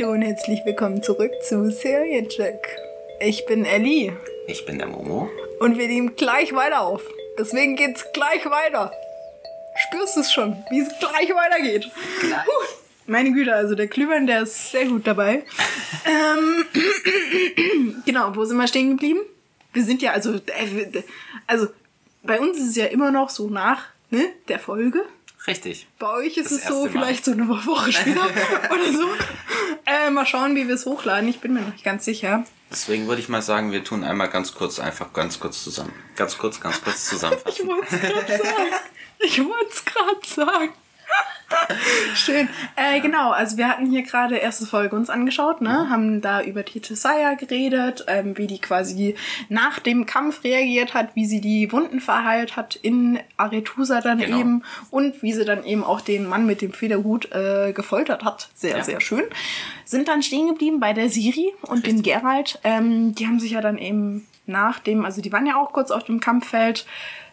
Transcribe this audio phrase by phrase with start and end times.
[0.00, 2.56] Hallo und herzlich willkommen zurück zu Seriencheck.
[3.20, 4.16] Ich bin Ellie
[4.46, 5.28] Ich bin der Momo.
[5.58, 7.02] und wir nehmen gleich weiter auf.
[7.38, 8.90] Deswegen geht's gleich weiter.
[9.76, 11.90] Spürst du es schon, wie es gleich weitergeht?
[12.20, 12.46] Gleich.
[13.08, 15.42] Meine Güte, also der Glühwein, der ist sehr gut dabei.
[16.06, 16.64] ähm,
[18.06, 19.20] genau, wo sind wir stehen geblieben?
[19.74, 21.02] Wir sind ja, also, äh,
[21.46, 21.66] also
[22.22, 25.04] bei uns ist es ja immer noch so nach ne, der Folge.
[25.46, 25.86] Richtig.
[25.98, 26.90] Bei euch ist Das es so Mal.
[26.90, 28.24] vielleicht so eine Woche später
[28.70, 29.08] oder so.
[29.90, 31.28] Äh, mal schauen, wie wir es hochladen.
[31.28, 32.44] Ich bin mir noch nicht ganz sicher.
[32.70, 35.92] Deswegen würde ich mal sagen, wir tun einmal ganz kurz, einfach ganz kurz zusammen.
[36.14, 37.66] Ganz kurz, ganz kurz Ich zusammenfassen.
[37.66, 38.70] wollte es gerade sagen.
[39.18, 40.72] Ich wollte es gerade sagen.
[42.14, 42.48] Schön.
[42.76, 45.88] Äh, genau, also wir hatten hier gerade erste Folge uns angeschaut, ne?
[45.90, 49.14] Haben da über die Tesaya geredet, ähm, wie die quasi
[49.48, 54.38] nach dem Kampf reagiert hat, wie sie die Wunden verheilt hat in Aretusa dann Genau.
[54.38, 58.48] eben und wie sie dann eben auch den Mann mit dem Federhut äh, gefoltert hat.
[58.54, 58.84] Sehr, Ja.
[58.84, 59.24] sehr schön.
[59.84, 62.58] Sind dann stehen geblieben bei der Siri und dem Geralt.
[62.64, 65.90] Ähm, die haben sich ja dann eben nach dem, also die waren ja auch kurz
[65.90, 66.86] auf dem Kampffeld,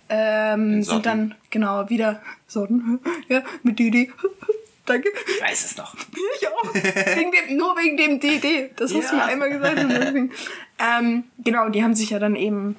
[0.09, 4.11] ähm, In sind dann genau wieder Sonnen, ja, mit Didi.
[4.86, 5.09] Danke.
[5.36, 5.94] Ich weiß es noch.
[6.39, 6.73] Ich auch.
[6.73, 8.69] Wegen dem, nur wegen dem DD.
[8.77, 9.25] Das hast du Ja.
[9.25, 9.80] mir einmal gesagt.
[10.80, 12.75] Ähm, genau, die haben sich ja dann eben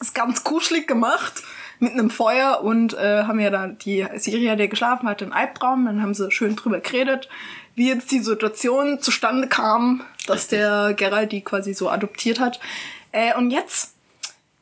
[0.00, 1.42] es ganz kuschelig gemacht
[1.80, 5.86] mit einem Feuer und äh, haben ja dann die Siria, der geschlafen hat, einen Albtraum.
[5.86, 7.28] Dann haben sie schön drüber geredet,
[7.74, 12.60] wie jetzt die Situation zustande kam, dass der Geralt die quasi so adoptiert hat.
[13.10, 13.94] Äh, und jetzt,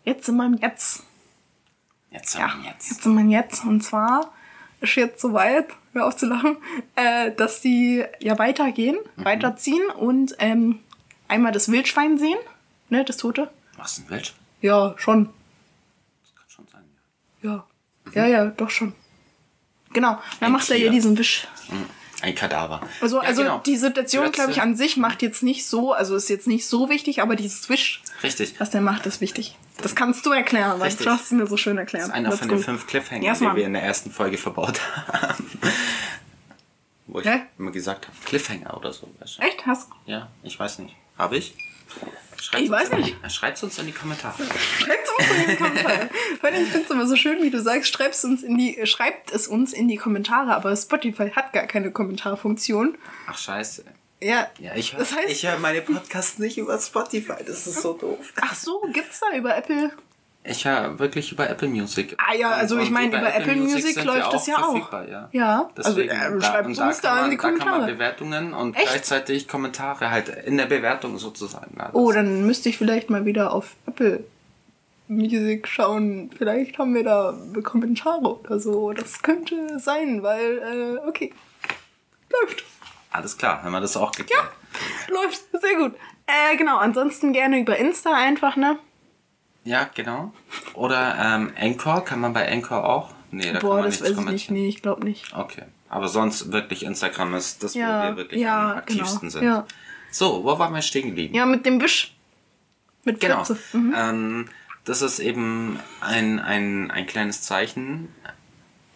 [0.04, 1.02] jetzt sind wir im Jetzt.
[2.12, 2.70] Jetzt, Ja, ja.
[2.70, 2.90] jetzt.
[2.90, 3.64] jetzt sind wir jetzt.
[3.64, 4.32] Und zwar
[4.80, 6.56] ist jetzt soweit, hör auf zu lachen,
[6.96, 9.24] äh, dass die ja weitergehen, Mhm.
[9.24, 10.80] weiterziehen und ähm,
[11.28, 12.38] einmal das Wildschwein sehen,
[12.90, 13.50] ne, das Tote.
[13.76, 14.34] Was ein Welch?
[14.60, 15.30] Ja, schon.
[16.22, 16.82] Das kann schon sein.
[17.42, 17.66] Ja.
[18.14, 18.94] Ja, ja, doch schon.
[19.92, 20.18] Genau.
[20.40, 20.84] Dann Ein macht er Tier.
[20.86, 21.46] hier diesen Wisch.
[21.68, 21.86] Hm,
[22.22, 22.80] Ein Kadaver.
[23.00, 23.58] Also, Ja, also genau.
[23.58, 26.88] die Situation, glaube ich, an sich macht jetzt nicht so, also ist jetzt nicht so
[26.88, 28.54] wichtig, aber dieses Wisch, Richtig.
[28.58, 29.56] was der macht, ist wichtig.
[29.82, 31.06] Das kannst du erklären, weil Richtig.
[31.06, 32.02] du hast es mir so schön erklärt.
[32.04, 32.54] Das ist einer Let's von go.
[32.56, 35.50] den fünf Cliffhangern, Yes, die wir in der ersten Folge verbaut haben.
[37.06, 37.42] Wo ich Hä?
[37.58, 39.08] immer gesagt habe, Cliffhanger oder so.
[39.38, 39.66] Echt?
[39.66, 40.94] Hast Ja, ich weiß nicht.
[41.18, 41.54] Habe ich?
[42.40, 43.16] Schreibt's Ich weiß nicht.
[43.24, 44.34] Die, schreibt's uns in die Kommentare.
[44.78, 46.10] Schreibt es uns in die Kommentare.
[46.42, 49.46] Ich finde es immer so schön, wie du sagst, schreib's uns in die, schreibt es
[49.46, 52.98] uns in die Kommentare, aber Spotify hat gar keine Kommentarfunktion.
[53.26, 53.84] Ach, scheiße.
[54.22, 54.46] Ja.
[54.58, 57.42] Ja, ich höre Das heißt- ich hör meine Podcasts nicht über Spotify.
[57.46, 58.32] Das ist so doof.
[58.40, 59.90] Ach so, gibt's da über Apple?
[60.44, 62.16] Ich höre wirklich über Apple Music.
[62.18, 64.92] Ah ja, also Und- ich meine, über Apple Music sind läuft das ja auch.
[65.08, 67.60] Ja, Ja, also, Deswegen, äh, da, schreibt uns da man, in die Da kann man
[67.60, 67.92] Kommentare.
[67.92, 68.86] Bewertungen und Echt?
[68.88, 71.76] gleichzeitig Kommentare halt in der Bewertung sozusagen.
[71.78, 74.24] Das- Oh, dann müsste ich vielleicht mal wieder auf Apple
[75.06, 76.30] Music schauen.
[76.36, 78.92] Vielleicht haben wir da Kommentare oder so.
[78.92, 81.32] Das könnte sein, weil, äh, okay.
[82.30, 82.64] Läuft.
[83.12, 84.48] Alles klar, haben wir das auch geklärt.
[85.08, 85.42] Läuft.
[85.52, 85.94] Sehr gut.
[86.26, 86.78] Äh, genau.
[86.78, 88.78] Ansonsten gerne über Insta einfach, ne?
[89.64, 90.32] Ja, genau.
[90.74, 93.10] Oder ähm, Anchor, kann man bei Anchor auch?
[93.30, 94.50] Nee, da kann Boah, man das nichts weiß ich nicht.
[94.50, 95.32] Nee, ich glaube nicht.
[95.36, 95.62] Okay.
[95.88, 99.44] Aber sonst wirklich Instagram ist das, wo Ja, wir wirklich ja, am aktivsten genau, sind.
[99.44, 99.66] ja.
[100.10, 101.34] So, wo waren wir stehen geblieben?
[101.34, 102.14] Ja, mit dem Wisch.
[103.04, 103.44] Mit Genau.
[103.72, 103.94] Mhm.
[103.96, 104.48] Ähm,
[104.84, 108.08] das ist eben ein, ein, ein kleines Zeichen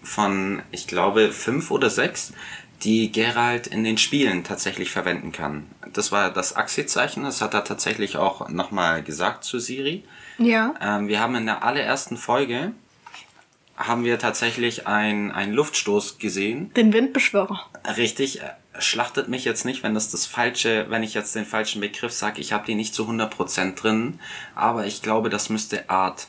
[0.03, 2.33] von, ich glaube, fünf oder sechs,
[2.83, 5.67] die Geralt in den Spielen tatsächlich verwenden kann.
[5.93, 10.05] Das war das Axie-Zeichen, das hat er tatsächlich auch nochmal gesagt zu Siri.
[10.39, 10.75] Ja.
[10.81, 12.73] Ähm, wir haben in der allerersten Folge
[13.77, 16.73] haben wir tatsächlich ein- einen Luftstoß gesehen.
[16.75, 17.61] Den Windbeschwörer.
[17.99, 21.81] Richtig, äh, schlachtet mich jetzt nicht, wenn das das falsche, wenn ich jetzt den falschen
[21.83, 22.41] Begriff sage.
[22.41, 24.19] Ich habe die nicht zu 100% drin,
[24.55, 26.29] aber ich glaube, das müsste Art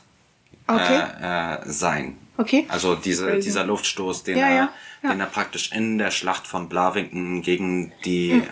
[0.66, 1.00] Okay.
[1.22, 2.18] äh, äh, sein.
[2.38, 2.64] Okay.
[2.68, 4.68] Also diese, dieser Luftstoß, den, Ja, er, ja,
[5.02, 5.10] ja.
[5.10, 8.42] den er praktisch in der Schlacht von Blavinken gegen die...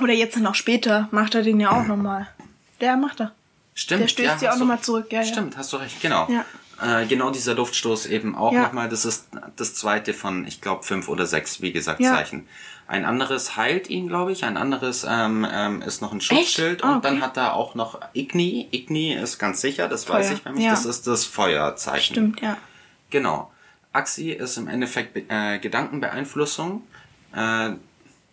[0.00, 2.28] Oder jetzt auch später macht er den ja auch nochmal.
[2.80, 3.32] Der macht er.
[3.74, 5.24] Stimmt, Der stößt ja auch nochmal zurück, ja.
[5.24, 6.28] Stimmt, hast du recht, genau.
[6.80, 8.62] Äh, genau dieser Luftstoß eben auch Ja.
[8.62, 8.88] nochmal.
[8.88, 9.26] Das ist
[9.56, 12.02] das zweite von, ich glaube, fünf oder sechs, wie gesagt.
[12.02, 12.46] Zeichen.
[12.86, 14.44] Ein anderes heilt ihn, glaube ich.
[14.44, 16.82] Ein anderes ähm, ähm, ist noch ein Schutzschild.
[16.84, 17.22] Ah, Und dann okay.
[17.22, 18.68] hat er auch noch Igni.
[18.70, 20.64] Igni ist ganz sicher, das Feuer, weiß ich nämlich.
[20.64, 20.70] ja.
[20.70, 22.14] Das ist das Feuerzeichen.
[22.14, 22.56] Stimmt, ja.
[23.10, 23.50] Genau.
[23.92, 26.82] Axi ist im Endeffekt äh, Gedankenbeeinflussung.
[27.34, 27.70] Äh,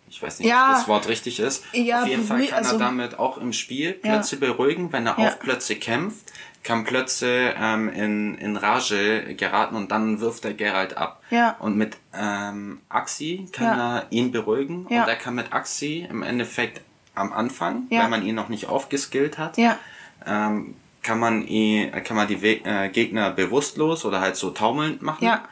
[0.08, 0.68] ich weiß nicht, Ja.
[0.70, 1.64] ob das Wort richtig ist.
[1.72, 4.12] Ja, Auf jeden Fall kann also- er damit auch im Spiel Ja.
[4.12, 5.28] Plötze beruhigen, wenn er Ja.
[5.28, 6.32] auf Plötze kämpft,
[6.62, 11.22] kann Plötze ähm, in, in Rage geraten und dann wirft er Geralt ab.
[11.30, 11.56] Ja.
[11.58, 13.96] Und mit ähm, Axi kann Ja.
[13.98, 15.02] er ihn beruhigen Ja.
[15.02, 16.80] und er kann mit Axi im Endeffekt
[17.14, 18.02] am Anfang, Ja.
[18.04, 19.78] wenn man ihn noch nicht aufgeskillt hat, Ja.
[20.26, 20.74] ähm,
[21.06, 25.24] kann man ihn, kann man die We äh, Gegner bewusstlos oder halt so taumelnd machen.
[25.24, 25.44] Ja.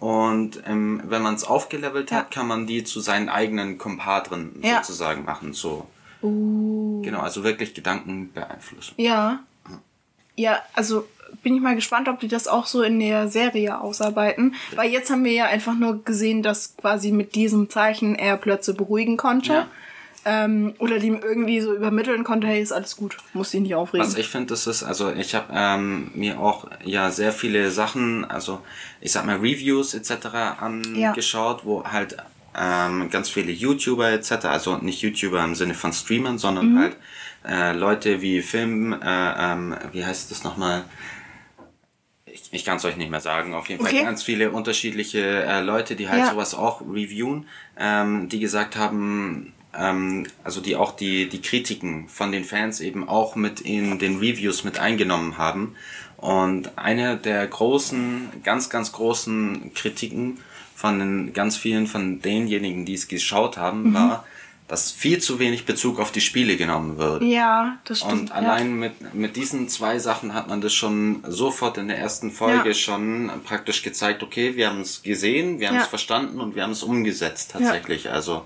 [0.00, 2.18] Und ähm, wenn man es aufgelevelt Ja.
[2.18, 4.76] hat, kann man die zu seinen eigenen Kompadren Ja.
[4.82, 5.54] sozusagen machen.
[5.54, 5.86] So.
[6.22, 7.00] Uh.
[7.02, 8.94] Genau, also wirklich Gedanken beeinflussen.
[8.98, 9.40] Ja.
[10.36, 11.08] Ja, also
[11.42, 14.54] bin ich mal gespannt, ob die das auch so in der Serie ausarbeiten.
[14.76, 18.74] Weil jetzt haben wir ja einfach nur gesehen, dass quasi mit diesem Zeichen er Plötze
[18.74, 19.52] beruhigen konnte.
[19.52, 19.66] Ja.
[20.30, 24.06] Ähm, oder dem irgendwie so übermitteln konnte, hey, ist alles gut, muss dich nicht aufregen.
[24.06, 28.26] Was ich finde, das ist, also ich habe ähm, mir auch ja sehr viele Sachen,
[28.26, 28.60] also
[29.00, 30.26] ich sag mal Reviews etc.
[30.60, 32.18] angeschaut, wo halt
[32.54, 36.78] ähm, ganz viele YouTuber etc., also nicht YouTuber im Sinne von Streamern, sondern Mhm.
[36.78, 36.96] halt
[37.48, 40.84] äh, Leute wie Film, äh, ähm, wie heißt das nochmal?
[42.26, 43.54] Ich, ich kann es euch nicht mehr sagen.
[43.54, 44.04] Auf jeden Fall Okay.
[44.04, 46.30] ganz viele unterschiedliche äh, Leute, die halt Ja.
[46.32, 47.46] sowas auch reviewen,
[47.78, 53.08] ähm, die gesagt haben, ähm, also die auch die, die Kritiken von den Fans eben
[53.08, 55.74] auch mit in den Reviews mit eingenommen haben.
[56.16, 60.38] Und eine der großen, ganz, ganz großen Kritiken
[60.74, 63.94] von den ganz vielen von denjenigen, die es geschaut haben, Mhm.
[63.94, 64.24] war,
[64.66, 67.22] dass viel zu wenig Bezug auf die Spiele genommen wird.
[67.22, 68.12] ja, das stimmt.
[68.12, 72.30] Und allein mit, mit diesen zwei Sachen hat man das schon sofort in der ersten
[72.30, 72.74] Folge Ja.
[72.74, 75.82] schon praktisch gezeigt, okay, wir haben es gesehen, wir haben Ja.
[75.82, 78.10] es verstanden und wir haben es umgesetzt tatsächlich.
[78.10, 78.44] Also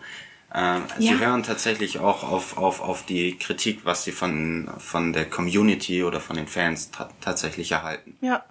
[0.55, 1.19] ähm, sie Ja.
[1.19, 6.21] hören tatsächlich auch auf, auf, auf die Kritik, was sie von, von der Community oder
[6.21, 8.17] von den Fans ta tatsächlich erhalten.
[8.21, 8.45] Ja.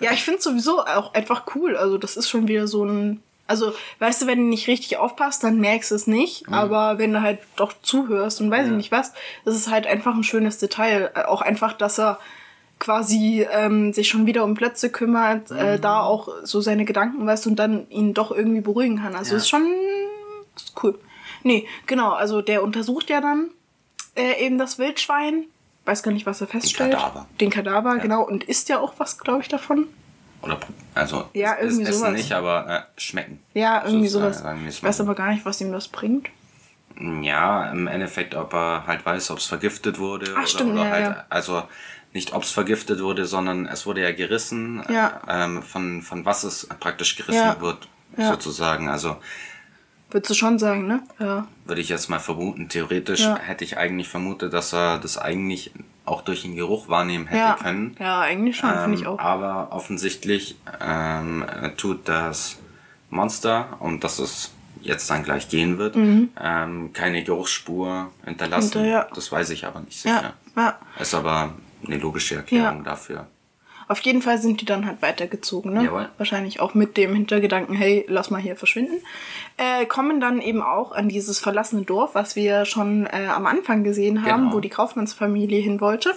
[0.00, 1.76] Ja, ich finde sowieso auch einfach cool.
[1.76, 3.20] Also, das ist schon wieder so ein.
[3.48, 6.48] Also, weißt du, wenn du nicht richtig aufpasst, dann merkst du es nicht.
[6.48, 9.12] Aber wenn du halt doch zuhörst und weiß ich nicht was,
[9.44, 11.10] das ist halt einfach ein schönes Detail.
[11.16, 12.20] Äh, Auch einfach, dass er
[12.78, 17.46] quasi ähm, sich schon wieder um Plätze kümmert, äh, da auch so seine Gedanken weißt
[17.48, 19.14] und dann ihn doch irgendwie beruhigen kann.
[19.16, 19.38] Also Ja.
[19.38, 19.66] ist schon
[20.56, 20.98] ist cool.
[21.42, 23.50] Nee, genau, also der untersucht ja dann
[24.16, 25.44] äh, eben das Wildschwein.
[25.84, 26.92] Weiß gar nicht, was er feststellt.
[26.92, 27.26] Kadaver.
[27.40, 28.22] Den Kadaver, genau.
[28.22, 29.88] Und isst ja auch was, glaube ich, davon.
[30.42, 30.58] Oder
[30.94, 32.12] also Ja, es- irgendwie essen sowas.
[32.12, 33.40] nicht, aber äh, schmecken.
[33.54, 34.74] Ja, irgendwie Sozusagen, sowas.
[34.76, 35.02] Ich weiß so.
[35.04, 36.28] aber gar nicht, was ihm das bringt.
[37.22, 40.26] Ja, im Endeffekt, ob er halt weiß, ob es vergiftet wurde.
[40.34, 41.24] Ach, oder, stimmt, oder ja, halt, ja.
[41.30, 41.62] also
[42.12, 45.20] nicht ob es vergiftet wurde, sondern es wurde ja gerissen, Ja.
[45.28, 47.60] ähm, von, von was es praktisch gerissen Ja.
[47.60, 47.88] wird,
[48.18, 48.28] Ja.
[48.28, 48.88] sozusagen.
[48.90, 49.16] Also
[50.12, 51.02] Würdest du schon sagen, ne?
[51.18, 51.46] Ja.
[51.64, 53.38] würde ich jetzt mal vermuten, theoretisch Ja.
[53.38, 55.72] hätte ich eigentlich vermutet, dass er das eigentlich
[56.04, 57.56] auch durch den Geruch wahrnehmen hätte Ja.
[57.60, 57.96] können.
[57.98, 59.18] ja, eigentlich schon, finde ich Ähm, auch.
[59.18, 61.44] Aber offensichtlich ähm,
[61.76, 62.58] tut das
[63.10, 68.80] Monster, um das es jetzt dann gleich gehen wird, ähm, keine Geruchsspur hinterlassen.
[68.80, 68.84] Mhm.
[68.84, 69.06] Hinter- ja.
[69.14, 70.34] Das weiß ich aber nicht sicher.
[70.56, 70.78] Ja.
[70.98, 71.52] Ist aber
[71.86, 73.26] eine logische Erklärung dafür.
[73.88, 75.84] Auf jeden Fall sind die dann halt weitergezogen, ne?
[75.84, 76.08] Jawohl.
[76.18, 79.02] Wahrscheinlich auch mit dem Hintergedanken, hey, lass mal hier verschwinden.
[79.56, 83.84] Äh, kommen dann eben auch an dieses verlassene Dorf, was wir schon äh, am Anfang
[83.84, 84.54] gesehen haben, Genau.
[84.56, 86.14] wo die Kaufmannsfamilie hin wollte.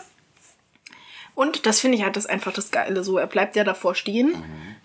[1.34, 3.04] Und das finde ich halt das einfach das Geile.
[3.04, 4.30] So, er bleibt ja davor stehen.
[4.30, 4.36] Mhm.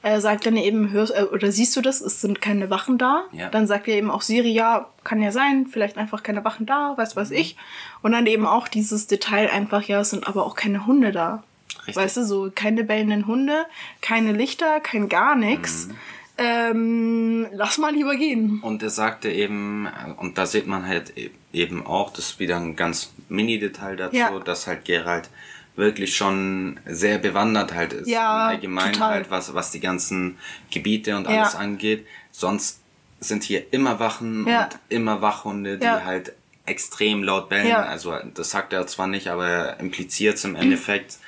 [0.02, 2.00] Er sagt dann eben, hörst, äh, oder siehst du das?
[2.00, 3.22] Es sind keine Wachen da.
[3.30, 3.50] Ja.
[3.50, 6.94] Dann sagt er eben auch Siri, ja, kann ja sein, vielleicht einfach keine Wachen da,
[6.96, 7.20] weiß Mhm.
[7.20, 7.56] was ich.
[8.02, 11.44] Und dann eben auch dieses Detail einfach, ja, es sind aber auch keine Hunde da.
[11.78, 11.96] Richtig.
[11.96, 13.66] Weißt du, so keine bellenden Hunde,
[14.00, 15.86] keine Lichter, kein gar nichts.
[15.88, 15.96] Mhm.
[16.42, 18.60] Ähm, lass mal lieber gehen.
[18.62, 19.86] Und er sagte eben,
[20.16, 24.16] und da sieht man halt e- eben auch, das ist wieder ein ganz Mini-Detail dazu,
[24.16, 24.38] Ja.
[24.38, 25.28] dass halt Gerald
[25.76, 28.08] wirklich schon sehr bewandert halt ist.
[28.08, 29.10] Ja, im Allgemeinen total.
[29.14, 30.38] halt, was, was die ganzen
[30.70, 31.42] Gebiete und Ja.
[31.42, 32.06] alles angeht.
[32.32, 32.80] Sonst
[33.20, 34.64] sind hier immer Wachen Ja.
[34.64, 36.04] und immer Wachhunde, die Ja.
[36.04, 36.32] halt
[36.66, 37.68] extrem laut bellen.
[37.68, 37.82] Ja.
[37.82, 41.18] Also das sagt er zwar nicht, aber er impliziert es im Endeffekt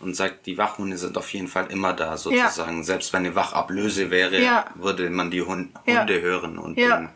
[0.00, 2.82] und sagt, die Wachhunde sind auf jeden Fall immer da sozusagen.
[2.84, 4.64] Selbst wenn eine Wachablöse wäre, Ja.
[4.74, 6.00] würde man die Hund Ja.
[6.00, 6.96] Hunde hören und Ja.
[6.98, 7.08] den,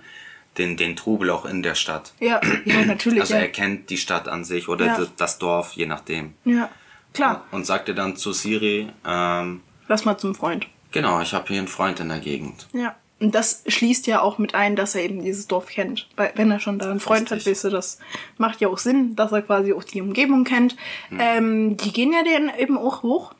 [0.59, 2.13] den, den Trubel auch in der Stadt.
[2.21, 3.21] Ja, ja, natürlich.
[3.21, 3.41] Also ja.
[3.41, 5.07] er kennt die Stadt an sich oder Ja.
[5.17, 6.35] das- Dorf, je nachdem.
[6.45, 6.69] ja,
[7.13, 7.45] klar.
[7.51, 10.67] Und sagte dann zu Siri, ähm, Lass mal zum Freund.
[10.93, 12.67] genau, ich habe hier einen Freund in der Gegend.
[12.73, 12.95] Ja.
[13.25, 16.11] Und das schließt ja auch mit ein, dass er eben dieses Dorf kennt.
[16.15, 17.53] Weil wenn er schon da einen Freund hat, Richtig.
[17.53, 17.99] weißt du, das
[18.37, 20.77] macht ja auch Sinn, dass er quasi auch die Umgebung kennt.
[21.09, 21.19] Hm.
[21.19, 23.33] Ähm, die gehen ja dann eben auch hoch.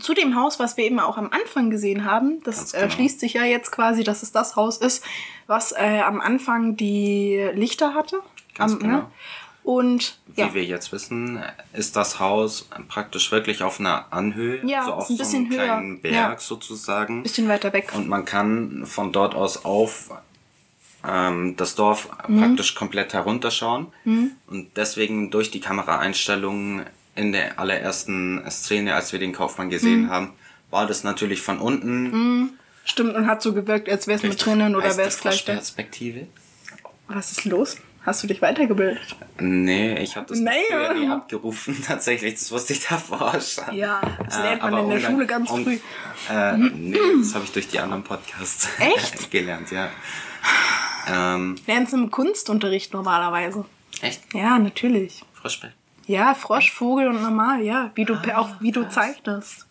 [0.00, 2.90] Zu dem Haus, was wir eben auch am Anfang gesehen haben, das äh, genau.
[2.90, 5.04] schließt sich ja jetzt quasi, dass es das Haus ist,
[5.46, 8.20] was äh, am Anfang die Lichter hatte.
[8.54, 9.10] Ganz am, genau.
[9.62, 11.42] Und Wie ja, wir jetzt wissen,
[11.74, 15.52] ist das Haus praktisch wirklich auf einer Anhöhe, Ja, so auf ein so bisschen einem
[15.52, 15.64] höher.
[15.64, 16.38] kleinen Berg Ja.
[16.38, 17.22] sozusagen.
[17.22, 17.92] bisschen weiter weg.
[17.94, 20.10] Und man kann von dort aus auf
[21.06, 22.38] ähm, das Dorf Mhm.
[22.40, 23.86] praktisch komplett herunterschauen.
[24.04, 30.10] Und deswegen durch die Kameraeinstellungen in der allerersten Szene, als wir den Kaufmann gesehen Mhm.
[30.10, 30.32] haben,
[30.70, 32.58] war das natürlich von unten.
[32.84, 35.54] Stimmt, und hat so gewirkt, als wäre es mit drinnen oder wäre es gleich da.
[35.54, 36.26] Perspektive?
[37.08, 37.76] Was ist los?
[38.02, 39.00] Hast du dich weitergebildet?
[39.38, 40.50] Nee, ich habe das Nee.
[40.70, 42.34] früher nie abgerufen, tatsächlich.
[42.34, 43.74] Das wusste ich davor schon.
[43.74, 45.78] Ja, das Äh, lernt man aber in der um Schule ganz um- früh.
[46.30, 49.30] Äh, nee, das habe ich durch die anderen Podcasts Echt?
[49.30, 49.90] gelernt, ja.
[51.08, 53.64] Ähm, Lernst du im Kunstunterricht normalerweise?
[54.02, 54.22] echt?
[54.34, 55.22] Ja, natürlich.
[55.34, 55.72] Froschbell.
[56.06, 57.90] Ja, Frosch, Vogel und normal, ja.
[57.94, 59.66] Wie du Ah, auch wie du zeichnest.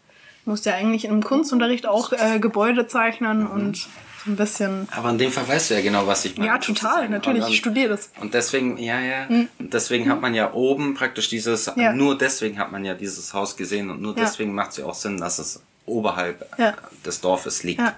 [0.46, 3.52] Du musst ja eigentlich im Kunstunterricht auch äh, Gebäude zeichnen Mhm.
[3.52, 3.88] und
[4.26, 4.88] so ein bisschen.
[4.92, 6.50] Aber in dem Fall weißt du ja genau, was ich meine.
[6.52, 7.44] Ja, total, natürlich.
[7.44, 8.12] Und, Ich studiere das.
[8.20, 9.26] und deswegen, ja, ja.
[9.28, 11.94] Und deswegen hat man ja oben praktisch dieses, Ja.
[11.94, 14.24] nur deswegen hat man ja dieses Haus gesehen und nur Ja.
[14.26, 16.76] deswegen macht es ja auch Sinn, dass es oberhalb Ja.
[17.06, 17.80] des Dorfes liegt.
[17.80, 17.96] Ja.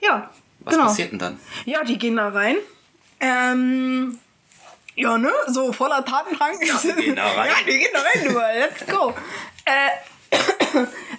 [0.00, 0.86] Ja, Was genau.
[0.86, 1.40] passiert denn dann?
[1.64, 2.56] Ja, die gehen da rein.
[3.20, 4.18] Ähm,
[4.96, 5.30] ja, ne?
[5.48, 6.58] So voller Tatendrang.
[6.62, 7.48] Ja, die gehen da rein.
[7.50, 8.38] Ja, die gehen da rein, du.
[8.60, 9.14] Let's go.
[9.64, 9.72] Äh,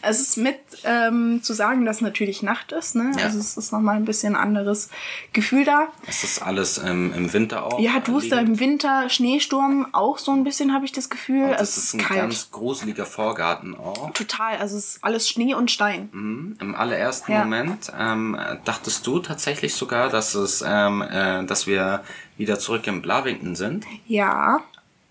[0.06, 3.12] es ist mit ähm, zu sagen, dass natürlich Nacht ist, ne?
[3.18, 3.26] Ja.
[3.26, 4.90] Also es ist nochmal ein bisschen anderes
[5.34, 5.88] Gefühl da.
[6.08, 7.80] Ist das alles ähm, im Winter auch?
[7.80, 11.44] Ja, du hast da im Winter Schneesturm auch so ein bisschen, habe ich das Gefühl.
[11.46, 12.20] Und es das ist ein kalt.
[12.22, 14.12] ganz gruseliger Vorgarten auch.
[14.12, 16.10] Total, also es ist alles Schnee und Stein.
[16.12, 16.58] Mhm.
[16.62, 17.40] Im allerersten Ja.
[17.44, 22.04] Moment ähm, dachtest du tatsächlich sogar, dass es, ähm, äh, dass wir
[22.38, 24.60] wieder zurück in Blavington sind, Ja,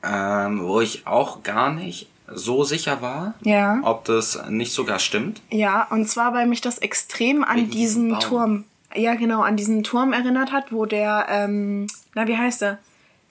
[0.03, 3.81] ähm, wo ich auch gar nicht so sicher war, Ja.
[3.83, 5.41] ob das nicht sogar stimmt.
[5.51, 8.21] Ja, und zwar, weil mich das extrem an Wegen diesen Baum.
[8.21, 8.65] Turm,
[8.95, 12.79] ja genau, an diesen Turm erinnert hat, wo der, ähm, na wie heißt der?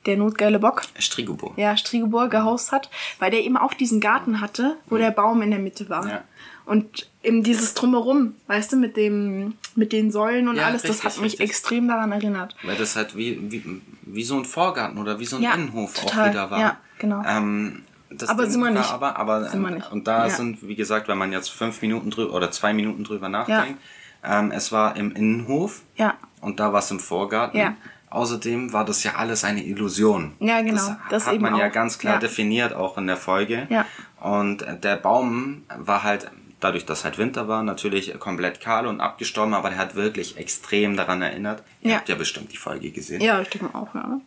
[0.05, 1.53] Der notgeile Bock, Strigobo.
[1.55, 5.49] ja, Striegebor gehaust hat, weil der eben auch diesen Garten hatte, wo der Baum in
[5.49, 6.05] der Mitte war.
[6.07, 6.23] Ja.
[6.65, 10.91] Und eben dieses Drumherum, weißt du, mit dem, mit den Säulen und Ja, alles, das
[10.91, 11.49] richtig, hat mich richtig.
[11.49, 12.53] extrem daran erinnert.
[12.63, 15.93] Weil das halt wie, wie, wie so ein Vorgarten oder wie so ein Ja, Innenhof
[15.93, 16.25] total.
[16.27, 16.59] auch wieder war.
[16.59, 17.23] Ja, genau.
[17.25, 17.83] Ähm,
[18.17, 18.91] das Aber sind wir nicht.
[18.91, 19.91] Aber, aber, Sind wir nicht.
[19.91, 20.29] Und da Ja.
[20.29, 23.79] sind, wie gesagt, wenn man jetzt fünf Minuten drüber oder zwei Minuten drüber nachdenkt,
[24.23, 26.15] ähm, es war im Innenhof Ja.
[26.41, 27.57] und da war es im Vorgarten.
[27.59, 27.75] Ja.
[28.09, 30.33] Außerdem war das ja alles eine Illusion.
[30.39, 30.75] Ja, genau.
[30.75, 31.71] Das, Das hat man ja auch.
[31.71, 32.19] ganz klar Ja.
[32.19, 33.65] definiert, auch in der Folge.
[33.69, 33.85] Ja.
[34.21, 36.29] Und der Baum war halt,
[36.59, 40.95] dadurch, dass halt Winter war, natürlich komplett kahl und abgestorben, aber der hat wirklich extrem
[40.95, 41.63] daran erinnert.
[41.81, 41.97] Ihr Ja.
[41.97, 43.19] habt ja bestimmt die Folge gesehen.
[43.19, 44.21] Ja, ich denke auch, ja.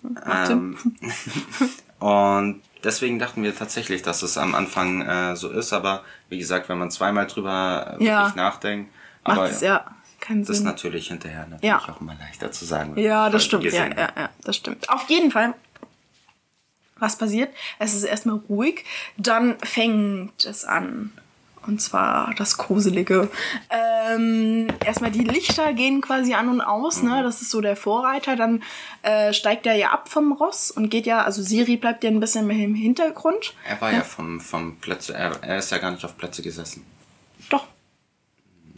[0.51, 0.77] Ähm,
[2.01, 6.69] und deswegen dachten wir tatsächlich, dass es am Anfang äh, so ist, aber wie gesagt,
[6.69, 8.21] wenn man zweimal drüber äh, Ja.
[8.21, 8.93] wirklich nachdenkt,
[9.25, 9.85] aber Macht es ja
[10.21, 10.67] keinen das ist Sinn.
[10.67, 11.79] natürlich hinterher natürlich Ja.
[11.89, 12.99] auch immer leichter zu sagen.
[12.99, 13.65] Ja, das stimmt.
[13.65, 14.89] Ja, ja, ja, das stimmt.
[14.89, 15.55] Auf jeden Fall.
[16.99, 17.53] Was passiert?
[17.79, 18.85] Es ist erstmal ruhig,
[19.19, 21.13] dann fängt es an.
[21.67, 23.29] Und zwar das Gruselige.
[23.71, 27.23] Ähm, erstmal die Lichter gehen quasi an und aus, ne?
[27.23, 28.37] Das ist so der Vorreiter.
[28.37, 28.63] Dann
[29.03, 32.21] äh, steigt er ja ab vom Ross und geht ja, also Siri bleibt ja ein
[32.21, 33.55] bisschen mehr im Hintergrund.
[33.69, 36.85] Er war ja, vom, vom Plätze, er, er ist ja gar nicht auf Plätze gesessen.
[37.49, 37.67] Doch.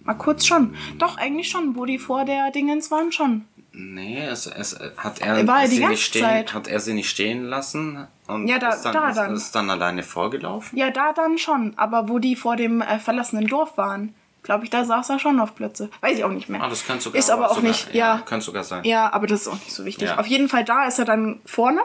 [0.05, 0.75] Mal kurz schon.
[0.99, 1.77] Doch, eigentlich schon.
[1.77, 3.45] Wo die vor der Dingens waren, schon.
[3.73, 6.55] Nee, es, es hat er, War er sie nicht stehen, Zeit?
[6.55, 9.35] hat er sie nicht stehen lassen und Ja, da- ist, dann, da ist, dann.
[9.35, 10.79] ist dann alleine vorgelaufen.
[10.79, 11.73] Ja, da dann schon.
[11.77, 15.41] Aber wo die vor dem äh, verlassenen Dorf waren, glaube ich, da saß er schon
[15.41, 15.91] auf Plätze.
[16.01, 16.63] Weiß ich auch nicht mehr.
[16.63, 18.23] Ah, das könnte sogar Ist aber auch sogar, nicht, ja.
[18.25, 18.85] Könnte sogar sein.
[18.85, 20.09] Ja, aber das ist auch nicht so wichtig.
[20.09, 20.19] Ja.
[20.19, 21.81] Auf jeden Fall da ist er dann vorne,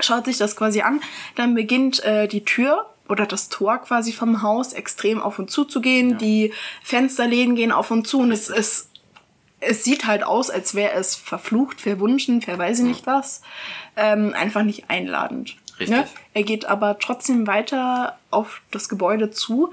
[0.00, 1.00] schaut sich das quasi an.
[1.34, 5.64] Dann beginnt äh, die Tür oder das Tor quasi vom Haus extrem auf und zu
[5.64, 6.18] zu gehen.
[6.18, 6.52] Die
[6.82, 8.87] Fensterläden gehen auf und zu und es ist
[9.60, 13.42] es sieht halt aus, als wäre es verflucht, verwunschen, ver weiß ich nicht was.
[13.96, 15.56] Ähm, einfach nicht einladend.
[15.80, 15.90] Richtig.
[15.96, 16.06] Ne?
[16.34, 19.72] Er geht aber trotzdem weiter auf das Gebäude zu,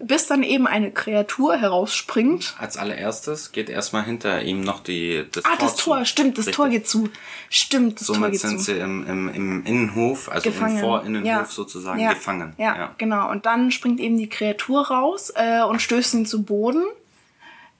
[0.00, 2.56] bis dann eben eine Kreatur herausspringt.
[2.58, 6.04] Als allererstes geht erstmal hinter ihm noch die, das Ah, Tor das Tor, zu.
[6.06, 6.56] stimmt, das Richtig.
[6.56, 7.08] Tor geht zu.
[7.48, 8.64] Stimmt, das Tor Somit geht sind zu.
[8.64, 10.74] sie im, im, im Innenhof, also gefangen.
[10.76, 11.44] im Vorinnenhof Ja.
[11.46, 12.12] sozusagen ja.
[12.12, 12.54] gefangen.
[12.58, 13.30] Ja, genau.
[13.30, 16.82] Und dann springt eben die Kreatur raus äh, und stößt ihn zu Boden.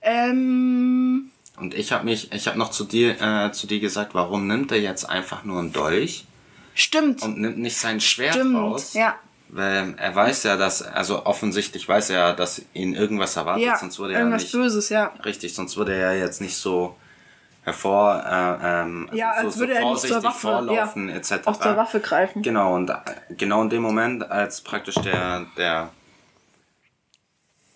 [0.05, 4.47] Ähm, Und ich habe mich, ich habe noch zu dir, äh, zu dir gesagt, warum
[4.47, 6.27] nimmt er jetzt einfach nur einen Dolch
[6.75, 7.23] stimmt.
[7.23, 8.95] und nimmt nicht sein Schwert Stimmt, raus?
[8.95, 9.17] ja.
[9.49, 13.77] Weil er weiß ja, dass, also offensichtlich weiß er ja, dass ihn irgendwas erwartet, ja,
[13.77, 15.13] sonst würde er irgendwas nicht, Böses, ja.
[15.25, 16.97] richtig, sonst würde er ja jetzt nicht so
[17.63, 21.15] hervor, äh, ähm, Ja, so, als würde so er nicht zur vorsichtig Waffe, vorlaufen, ja,
[21.15, 21.33] etc.
[21.47, 22.43] aus der Waffe greifen.
[22.43, 22.95] Genau, und äh,
[23.37, 25.91] genau in dem Moment, als praktisch der, der,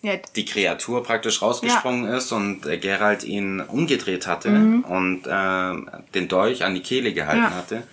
[0.01, 4.49] Ja, die Kreatur praktisch rausgesprungen ist und äh, Gerald ihn umgedreht hatte
[4.87, 7.49] und ähm, den Dolch an die Kehle gehalten Mhm.
[7.51, 7.55] Ja.
[7.55, 7.83] hatte,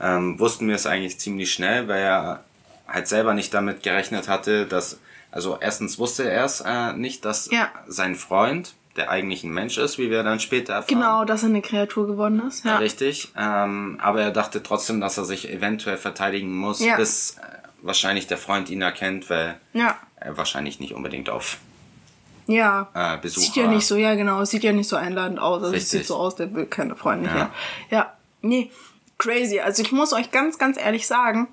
[0.00, 2.44] ähm, wussten wir es eigentlich ziemlich schnell, weil er
[2.86, 5.00] halt selber nicht damit gerechnet hatte, dass,
[5.32, 7.68] also erstens wusste er es äh, nicht, dass Ja.
[7.88, 10.94] sein Freund, der eigentlich ein Mensch ist, wie wir dann später erfahren.
[10.94, 12.64] genau, dass er eine Kreatur geworden ist.
[12.64, 12.78] Ja.
[12.78, 16.94] Richtig, ähm, aber er dachte trotzdem, dass er sich eventuell verteidigen muss, Ja.
[16.96, 19.96] bis äh, wahrscheinlich der Freund ihn erkennt, weil Ja.
[20.16, 21.58] er wahrscheinlich nicht unbedingt auf
[22.46, 22.88] Ja.
[22.94, 23.46] äh, Besucher.
[23.46, 25.62] Sieht ja nicht so, ja genau, sieht ja nicht so einladend aus.
[25.62, 27.34] Also es sieht so aus, der will keine Freunde Ja.
[27.34, 27.50] hier.
[27.90, 28.70] Ja, nee.
[29.18, 29.58] crazy.
[29.58, 31.48] Also ich muss euch ganz, ganz ehrlich sagen,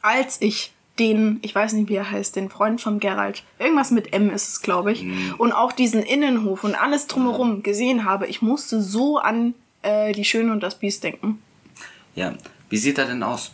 [0.00, 4.12] als ich den, ich weiß nicht, wie er heißt, den Freund von Geralt, irgendwas mit
[4.14, 5.34] M ist es, glaube ich, Mhm.
[5.38, 10.24] und auch diesen Innenhof und alles drumherum gesehen habe, ich musste so an äh, die
[10.26, 11.42] Schöne und das Biest denken.
[12.14, 12.34] Ja.
[12.68, 13.52] Wie sieht er denn aus?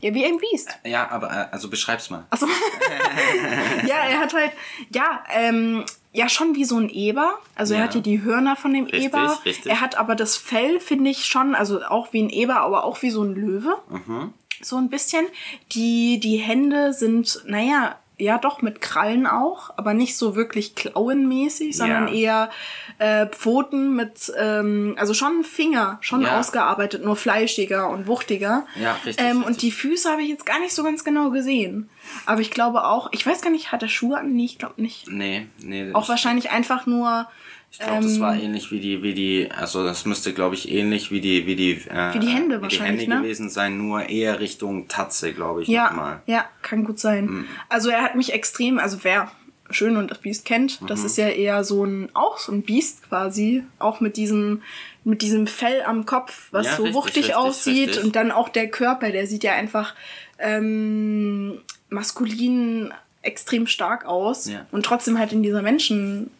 [0.00, 0.68] Ja, wie ein Biest.
[0.84, 2.24] Ja, aber äh, also beschreib's mal.
[2.30, 2.46] Achso.
[3.86, 4.52] ja, er hat halt,
[4.94, 7.38] ja, ähm, ja, schon wie so ein Eber.
[7.54, 7.84] Also er Ja.
[7.86, 9.38] hat hier die Hörner von dem Richtig, Eber.
[9.44, 9.70] richtig.
[9.70, 13.02] Er hat aber das Fell, finde ich schon, also auch wie ein Eber, aber auch
[13.02, 13.76] wie so ein Löwe.
[13.88, 14.32] Mhm.
[14.62, 15.26] So ein bisschen.
[15.72, 21.76] Die, die Hände sind, naja, ja doch mit Krallen auch, aber nicht so wirklich klauenmäßig,
[21.76, 22.14] sondern Ja.
[22.14, 22.50] eher
[22.98, 26.38] äh, Pfoten mit, ähm, also schon Finger, schon Ja.
[26.38, 28.66] ausgearbeitet, nur fleischiger und wuchtiger.
[28.76, 29.46] Ja, richtig, Ähm, richtig.
[29.46, 31.88] Und die Füße habe ich jetzt gar nicht so ganz genau gesehen.
[32.26, 34.32] Aber ich glaube auch, ich weiß gar nicht, hat er Schuhe an?
[34.34, 35.08] Nee, ich glaube nicht.
[35.10, 35.92] Nee, nee.
[35.94, 37.26] Auch ich, wahrscheinlich einfach nur
[37.70, 40.70] ich glaube, das war ähm, ähnlich wie die, wie die, also das müsste, glaube ich,
[40.70, 43.22] ähnlich wie die, wie die, äh, Wie die Hände wie wahrscheinlich, die Hände ne?
[43.22, 46.20] gewesen sein, nur eher Richtung Tatze, glaube ich, Ja, nochmal.
[46.26, 47.26] ja, kann gut sein.
[47.26, 47.44] Mhm.
[47.68, 49.30] Also er hat mich extrem, also wer
[49.72, 50.88] Schön und das Biest kennt, Mhm.
[50.88, 54.62] das ist ja eher so ein, auch so ein Biest quasi, auch mit diesem,
[55.04, 58.04] mit diesem Fell am Kopf, was Ja, so richtig, wuchtig richtig, aussieht richtig.
[58.04, 59.94] und dann auch der Körper, der sieht ja einfach
[60.40, 64.66] ähm, maskulin extrem stark aus Ja.
[64.72, 66.30] und trotzdem halt in dieser Menschengewand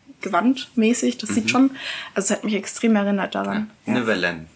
[0.76, 1.34] mäßig, das Mhm.
[1.34, 1.70] sieht schon,
[2.14, 3.70] also es hat mich extrem erinnert daran.
[3.86, 3.94] Ja.
[3.94, 4.46] Nivellen.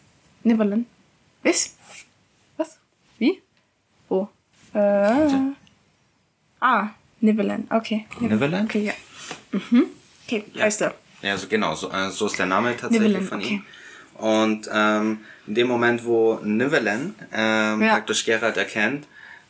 [0.42, 0.87] Nibbeln.
[1.42, 1.75] Was?
[2.56, 2.78] Was?
[3.18, 3.40] Wie?
[4.09, 4.28] Wo?
[4.75, 5.28] Äh.
[6.61, 6.88] Ah,
[7.21, 7.66] Nibbeln.
[7.71, 8.06] Okay.
[8.21, 8.64] Nivellen?
[8.64, 8.92] Okay, ja.
[9.52, 9.87] Mhm.
[10.26, 10.64] Okay, Ja.
[10.64, 10.94] heißt er.
[11.23, 13.54] Ja, so genau, so, äh, so ist der Name tatsächlich Nivellen, von okay.
[13.54, 13.64] ihm.
[14.18, 17.94] Und ähm, in dem Moment, wo Nivellen ähm, Ja.
[17.94, 19.06] praktisch Geralt erkennt,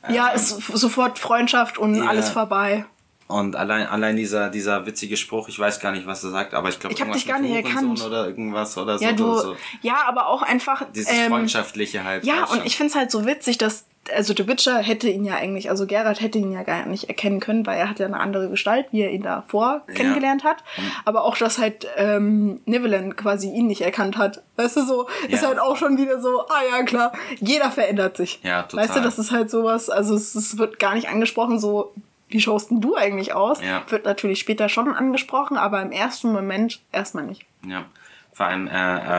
[0.09, 2.06] Ja, ist f- sofort Freundschaft und Ja.
[2.06, 2.85] alles vorbei.
[3.26, 6.69] Und allein, allein dieser, dieser witzige Spruch, ich weiß gar nicht, was er sagt, aber
[6.69, 8.04] ich glaube, Ich hab irgendwas dich gar nicht erkannt.
[8.04, 9.04] Oder irgendwas oder so.
[9.04, 9.34] Ja, du.
[9.39, 9.56] so.
[9.80, 10.82] Ja, aber auch einfach.
[10.95, 12.25] Dieses ähm, freundschaftliche halt.
[12.25, 13.87] Ja, und ich find's halt so witzig, dass.
[14.15, 17.41] Also The Witcher hätte ihn ja eigentlich, also Geralt hätte ihn ja gar nicht erkennen
[17.41, 20.63] können, weil er hat ja eine andere Gestalt, wie er ihn davor kennengelernt hat.
[21.06, 24.43] Aber auch, dass halt ähm, Nivelin quasi ihn nicht erkannt hat.
[24.56, 25.49] Weißt du, so ist Ja.
[25.49, 28.41] halt auch schon wieder so, ah ja, klar, jeder verändert sich.
[28.43, 28.84] Ja, total.
[28.84, 31.95] Weißt du, das ist halt sowas, also es, es wird gar nicht angesprochen, so,
[32.28, 33.60] wie schaust denn du eigentlich aus?
[33.63, 33.82] Ja.
[33.89, 37.45] Wird natürlich später schon angesprochen, aber im ersten Moment erstmal nicht.
[37.67, 37.84] Ja.
[38.32, 38.73] Vor allem äh,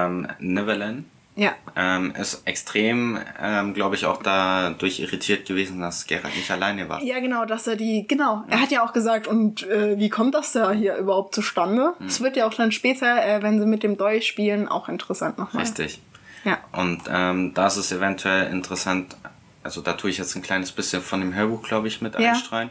[0.06, 1.54] ähm, Nivellen Ja.
[1.78, 7.02] ähm, ist extrem, ähm, glaube ich, auch dadurch irritiert gewesen, dass Geralt nicht alleine war.
[7.02, 8.44] Ja, genau, dass er die, genau.
[8.50, 11.94] Er hat ja auch gesagt, und äh, wie kommt das da hier überhaupt zustande?
[12.00, 12.08] Hm.
[12.08, 15.38] Es wird ja auch dann später, äh, wenn sie mit dem Dolch spielen, auch interessant
[15.38, 15.64] nochmal.
[15.64, 16.02] Richtig.
[16.44, 16.58] Ja.
[16.74, 19.16] Und ähm, da ist es eventuell interessant,
[19.64, 22.32] also da tue ich jetzt ein kleines bisschen von dem Hörbuch, glaube ich, mit Ja.
[22.32, 22.70] einstreuen.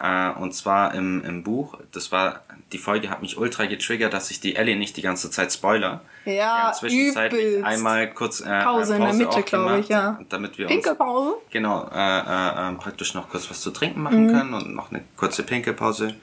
[0.00, 2.40] Äh, und zwar im, im Buch, das war,
[2.72, 6.00] die Folge hat mich ultra getriggert, dass ich die Ellie nicht die ganze Zeit spoiler.
[6.24, 7.66] Ja, haben zwischenzeitlich übelst.
[7.66, 10.18] einmal kurz äh, Pause in der Mitte, glaube ich, ja.
[10.28, 11.34] Damit wir uns Pinkelpause?
[11.50, 14.32] genau äh, äh, ähm, praktisch noch kurz was zu trinken machen Mhm.
[14.32, 16.14] können und noch eine kurze Pinkelpause.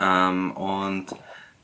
[0.00, 1.06] Ähm, und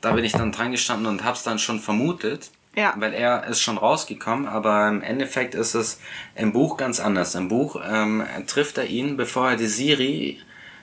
[0.01, 2.51] da bin ich dann dran gestanden und hab's dann schon vermutet.
[2.75, 2.93] Ja.
[2.97, 5.99] Weil er ist schon rausgekommen, aber im Endeffekt ist es
[6.35, 7.33] im Buch ganz anders.
[7.35, 10.39] Im Buch ähm, trifft er ihn, bevor er die Siri,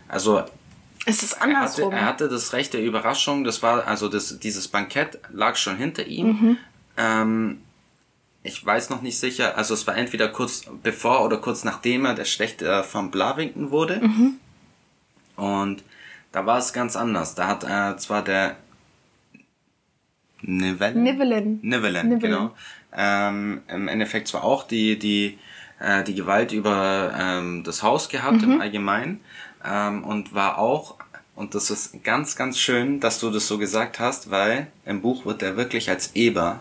[0.08, 0.42] also
[1.06, 1.92] Es ist er hatte, andersrum.
[1.92, 6.06] er hatte das Recht der Überraschung, das war, also das, dieses Bankett lag schon hinter
[6.06, 6.26] ihm.
[6.26, 6.58] Mhm.
[6.96, 7.60] Ähm,
[8.42, 12.14] ich weiß noch nicht sicher, also es war entweder kurz bevor oder kurz nachdem er
[12.14, 14.00] der Schlechter von Blawinken wurde.
[14.00, 14.34] Mhm.
[15.36, 15.84] Und
[16.32, 17.34] da war es ganz anders.
[17.34, 18.56] Da hat äh, zwar der
[20.42, 21.02] Nivellen?
[21.02, 21.60] Nivellen.
[21.62, 22.20] Nivellen, Nivellen.
[22.20, 22.54] genau.
[22.92, 25.38] Ähm, Im Endeffekt zwar auch die, die,
[25.80, 28.52] äh, die Gewalt über ähm, das Haus gehabt Mhm.
[28.54, 29.20] im Allgemeinen
[29.64, 30.96] ähm, und war auch,
[31.34, 35.26] und das ist ganz, ganz schön, dass du das so gesagt hast, weil im Buch
[35.26, 36.60] wird er wirklich als Eber,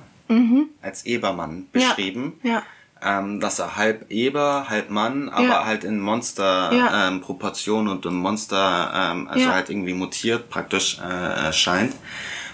[0.82, 1.65] als Ebermann Mhm.
[1.73, 1.88] Ja.
[1.89, 2.34] beschrieben.
[2.43, 2.63] Ja.
[3.04, 5.65] Ähm, dass er halb Eber, halb Mann, aber Ja.
[5.65, 7.91] halt in Monster-Proportionen Ja.
[7.93, 11.93] ähm, und in Monster, ähm, also halt irgendwie mutiert praktisch äh, erscheint.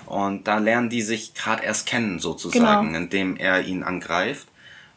[0.08, 3.00] Und da lernen die sich gerade erst kennen sozusagen, Genau.
[3.00, 4.48] indem er ihn angreift.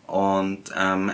[0.08, 1.12] Und ähm,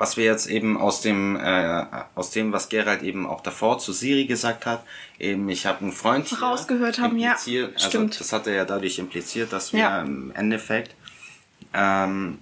[0.00, 1.84] was wir jetzt eben aus dem, äh,
[2.14, 4.82] aus dem, was Gerald eben auch davor zu Siri gesagt hat,
[5.18, 7.32] eben ich habe einen Freund Rausgehört haben, ja.
[7.32, 8.18] Also Stimmt.
[8.18, 10.00] das hat er ja dadurch impliziert, dass wir Ja.
[10.02, 10.94] im Endeffekt
[11.74, 12.38] ähm,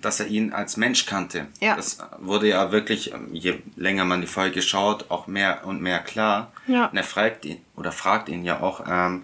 [0.00, 1.46] dass er ihn als Mensch kannte.
[1.60, 1.76] Ja.
[1.76, 6.00] Das wurde ja wirklich, ähm, je länger man die Folge schaut, auch mehr und mehr
[6.00, 6.52] klar.
[6.66, 6.86] Ja.
[6.86, 9.22] Und er fragt ihn, oder fragt ihn ja auch, ähm,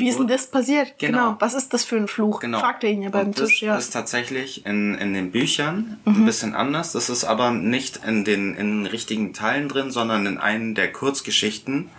[0.00, 0.94] Wie ist denn das passiert?
[0.98, 1.18] Genau.
[1.30, 1.36] Genau.
[1.40, 2.40] Was ist das für ein Fluch?
[2.40, 2.60] Genau.
[2.60, 3.72] Fragt er ihn ja beim und das Tisch, ja.
[3.74, 3.78] Mhm.
[3.78, 6.92] ist tatsächlich in, in den Büchern ein bisschen anders.
[6.92, 10.90] Das ist aber nicht in den, in den richtigen Teilen drin, sondern in einen der
[10.92, 11.90] Kurzgeschichten,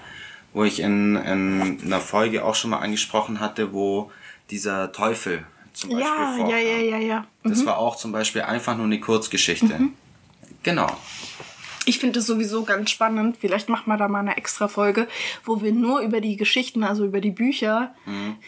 [0.53, 4.11] wo ich in, in einer Folge auch schon mal angesprochen hatte, wo
[4.51, 6.49] dieser Teufel, zum Beispiel Ja, vorkam.
[6.49, 7.25] ja, ja, ja, ja.
[7.43, 9.65] Das war auch zum Beispiel einfach nur eine Kurzgeschichte.
[9.65, 9.93] Mhm.
[10.63, 10.87] Genau.
[11.85, 13.37] Ich finde es sowieso ganz spannend.
[13.39, 15.07] Vielleicht machen wir da mal eine extra Folge,
[15.43, 17.93] wo wir nur über die Geschichten, also über die Bücher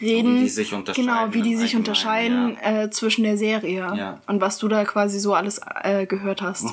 [0.00, 0.34] reden.
[0.34, 0.38] Mhm.
[0.38, 4.12] Wie die sich unterscheiden Genau, wie die sich unterscheiden äh, zwischen der Serie Ja.
[4.12, 4.18] Mhm.
[4.26, 6.66] und was du da quasi so alles äh, gehört hast.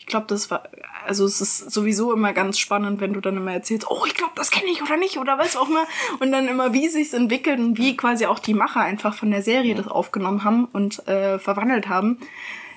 [0.00, 0.62] Ich glaube, das war,
[1.06, 4.32] also es ist sowieso immer ganz spannend, wenn du dann immer erzählst, oh, ich glaube,
[4.36, 5.84] das kenne ich oder nicht oder was auch immer.
[6.20, 9.42] Und dann immer, wie sich's entwickelt und wie quasi auch die Macher einfach von der
[9.42, 12.18] Serie das aufgenommen haben und äh, verwandelt haben,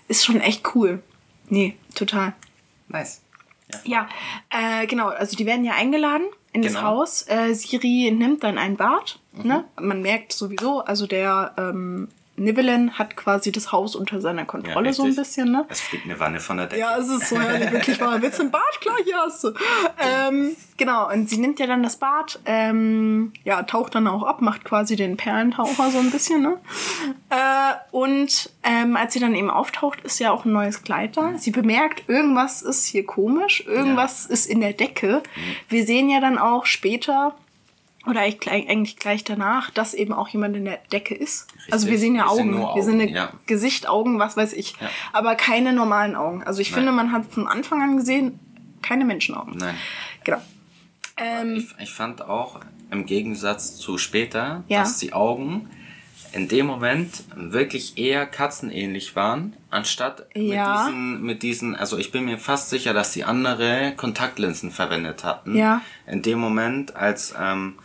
[0.08, 1.02] ist schon echt cool.
[1.47, 2.34] Nee, total.
[2.92, 3.22] Nice.
[3.86, 4.10] Ja,
[4.50, 5.08] äh, genau.
[5.10, 6.84] Also die werden ja eingeladen in das Genau.
[6.84, 7.26] Haus.
[7.28, 9.20] Äh, Siri nimmt dann ein Bad.
[9.34, 9.64] Ne?
[9.80, 12.10] Man merkt sowieso, also der ähm,
[12.42, 15.52] Nivellen hat quasi das Haus unter seiner Kontrolle Ja, so ein bisschen.
[15.52, 15.66] Ne?
[15.70, 16.82] Es fliegt eine Wanne von der Decke.
[16.82, 18.22] Ja, es ist so herrlich, wirklich mal.
[18.22, 18.62] Willst du ein Bad?
[18.82, 19.54] Klar, hier hast du.
[20.00, 24.42] Ähm, genau, und sie nimmt ja dann das Bad, ähm, ja, taucht dann auch ab,
[24.42, 26.58] macht quasi den Perlentaucher so ein bisschen, ne?
[27.30, 31.38] Äh, und ähm, als sie dann eben auftaucht, ist ja auch ein neues Kleid da.
[31.38, 35.22] Sie bemerkt, irgendwas ist hier komisch, irgendwas ist in der Decke.
[35.70, 37.36] Wir sehen ja dann auch später,
[38.08, 41.48] oder eigentlich gleich, danach, dass eben auch jemand in der Decke ist.
[41.70, 42.00] Also wir Richtig.
[42.08, 42.50] sehen ja Wir Augen.
[42.52, 43.34] nur Wir sehen Augen, ja.
[43.46, 44.74] Gesicht, Augen, was weiß ich.
[44.82, 44.90] Ja.
[45.14, 46.44] Aber keine normalen Augen.
[46.44, 46.80] Also ich Nein.
[46.80, 48.40] finde, man hat von Anfang an gesehen,
[48.82, 49.58] keine Menschenaugen.
[49.58, 49.76] Nein.
[50.24, 50.42] Genau.
[51.18, 52.60] Ähm, Ich, ich fand auch
[52.90, 54.80] im Gegensatz zu später, Ja.
[54.80, 55.70] dass die Augen
[56.34, 60.86] in dem Moment wirklich eher katzenähnlich waren, anstatt Ja.
[60.86, 65.24] mit, diesen, mit diesen, also ich bin mir fast sicher, dass die andere Kontaktlinsen verwendet
[65.24, 65.56] hatten.
[65.56, 65.82] Ja.
[66.08, 67.76] In dem Moment, als ähm,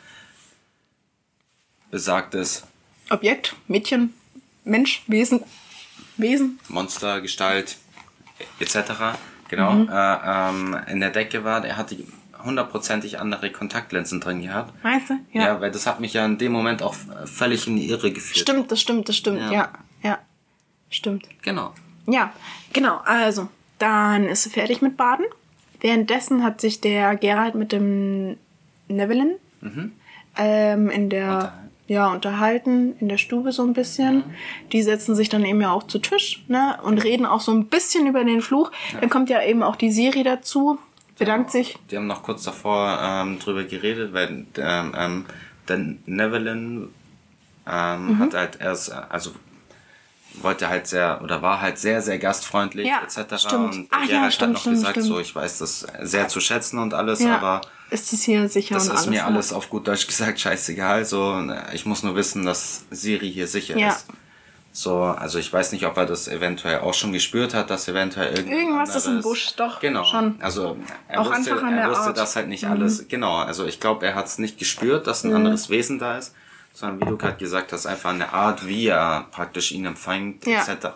[1.91, 2.65] besagtes
[3.11, 4.15] Objekt, Mädchen,
[4.65, 5.43] Mensch, Wesen,
[6.17, 6.59] Wesen.
[6.69, 7.77] Monster, Gestalt
[8.59, 8.77] etc.
[9.49, 9.89] Genau, Mhm.
[9.91, 11.97] äh, ähm, in der Decke war, der hatte
[12.45, 14.73] hundertprozentig andere Kontaktlinsen drin gehabt.
[14.85, 15.15] Meinst du?
[15.33, 15.43] Ja.
[15.47, 15.61] Ja.
[15.61, 16.95] weil das hat mich ja in dem Moment auch
[17.25, 18.39] völlig in die Irre geführt.
[18.41, 19.41] Stimmt, das stimmt, das stimmt.
[19.41, 19.53] Ja.
[19.53, 19.69] Ja.
[20.03, 20.19] ja,
[20.91, 21.27] Stimmt.
[21.43, 21.75] Genau.
[22.07, 22.33] Ja,
[22.73, 22.99] genau.
[23.05, 25.27] Also, dann ist sie fertig mit Baden.
[25.81, 28.37] Währenddessen hat sich der Gerald mit dem
[28.89, 29.37] Nevelin
[30.37, 31.66] ähm, in der Mhm.
[31.89, 34.25] Ja unterhalten in der Stube so ein bisschen.
[34.73, 37.67] Die setzen sich dann eben ja auch zu Tisch ne und reden auch so ein
[37.67, 38.71] bisschen über den Fluch.
[39.01, 40.79] Dann kommt ja eben auch die Siri dazu,
[41.19, 41.79] bedankt sich.
[41.91, 45.27] Die haben noch kurz davor ähm, drüber geredet, weil ähm, ähm,
[45.69, 46.89] der Nevelin
[47.69, 48.19] ähm, Mhm.
[48.21, 49.31] hat halt erst, äh, also
[50.43, 53.39] wollte halt sehr oder war halt sehr, sehr gastfreundlich Ja, etc.
[53.43, 53.75] stimmt.
[53.75, 55.07] Und ja, Gerald stimmt, hat noch stimmt, gesagt, stimmt.
[55.07, 58.75] so ich weiß das sehr zu schätzen und alles, Ja, aber ist es hier sicher
[58.75, 59.11] das und ist alles.
[59.11, 59.27] mir ja.
[59.27, 61.05] alles auf gut Deutsch gesagt scheißegal.
[61.05, 63.89] So, ich muss nur wissen, dass Siri hier sicher Ja.
[63.91, 64.07] ist.
[64.73, 68.35] So, also ich weiß nicht, ob er das eventuell auch schon gespürt hat, dass eventuell
[68.37, 70.05] irgendwas Irgendwas ist im Busch, doch, Genau.
[70.05, 70.37] schon.
[70.43, 70.77] Also
[71.09, 72.17] er Auch wusste, einfach an er der wusste Art.
[72.17, 72.21] Mhm.
[72.21, 73.09] das halt nicht alles.
[73.09, 73.37] Genau.
[73.39, 76.35] Also ich glaube, er hat es nicht gespürt, dass ein anderes Wesen da ist,
[76.79, 80.61] sondern wie du gerade gesagt hast, einfach eine Art, wie er praktisch ihn empfängt Ja.
[80.61, 80.87] etc.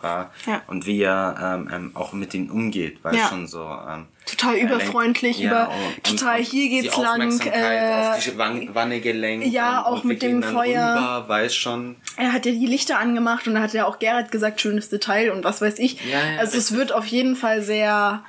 [0.47, 0.63] Ja.
[0.67, 3.29] Und wie er ähm, ähm, auch mit ihm umgeht, weil Ja.
[3.29, 8.11] schon so ähm, Total er überfreundlich, über- und- total und hier geht's die lang, äh,
[8.15, 9.47] auf die Wan- Wanne gelenkt.
[9.47, 10.97] Ja, und, auch mit dem Feuer.
[10.97, 11.97] Rüber, weiß schon.
[12.19, 15.31] Er hat ja die Lichter angemacht und da hat ja auch Gerhard gesagt, schönes Detail
[15.33, 16.05] und was weiß ich.
[16.05, 18.23] Ja, ja, also es wird auf jeden Fall sehr.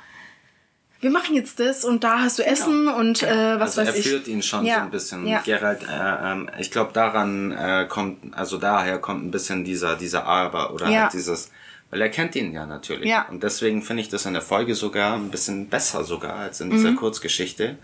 [1.02, 3.96] Wir machen jetzt das und da hast du Essen und äh, was also weiß er
[4.00, 4.06] ich.
[4.08, 5.26] führt ihn schon Ja, so ein bisschen.
[5.26, 5.42] ja.
[5.44, 5.86] Gerald, äh,
[6.32, 10.88] ähm, ich glaube daran äh, kommt, also daher kommt ein bisschen dieser dieser Aber oder
[10.88, 11.02] Ja.
[11.02, 11.50] halt dieses,
[11.90, 13.06] weil er kennt ihn ja natürlich.
[13.10, 13.26] Ja.
[13.28, 16.70] Und deswegen finde ich das in der Folge sogar ein bisschen besser sogar als in
[16.70, 16.96] dieser Mhm.
[16.96, 17.76] Kurzgeschichte,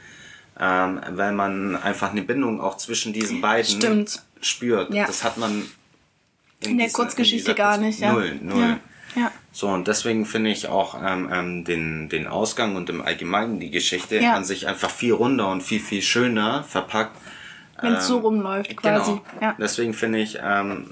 [0.60, 4.22] ähm, weil man einfach eine Bindung auch zwischen diesen beiden Stimmt.
[4.40, 4.94] spürt.
[4.94, 5.06] Ja.
[5.08, 5.68] Das hat man
[6.60, 8.12] in der dieser- Kurzgeschichte dieser gar nicht, ja.
[8.12, 8.60] Null, null.
[8.60, 8.78] Ja.
[9.18, 9.32] Ja.
[9.52, 13.70] So, und deswegen finde ich auch ähm, ähm, den, den Ausgang und im Allgemeinen die
[13.70, 14.34] Geschichte Ja.
[14.34, 17.16] an sich einfach viel runder und viel, viel schöner verpackt.
[17.80, 19.10] Wenn es so Ähm, rumläuft quasi.
[19.12, 19.22] Genau.
[19.40, 19.56] Ja.
[19.58, 20.90] Deswegen finde ich, ähm,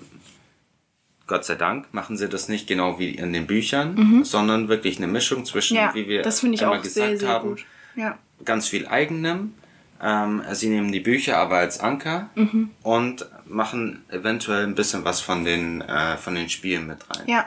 [1.26, 5.08] Gott sei Dank machen sie das nicht genau wie in den Büchern, sondern wirklich eine
[5.08, 5.80] Mischung zwischen, Mhm.
[5.82, 7.64] ja, wie wir das ich einmal auch gesagt sehr, sehr haben, gut.
[7.96, 8.16] Ja.
[8.44, 9.54] ganz viel eigenem.
[10.00, 12.70] Ähm, sie nehmen die Bücher aber als Anker Mhm.
[12.82, 17.26] und machen eventuell ein bisschen was von den, äh, von den Spielen mit rein.
[17.26, 17.46] Ja.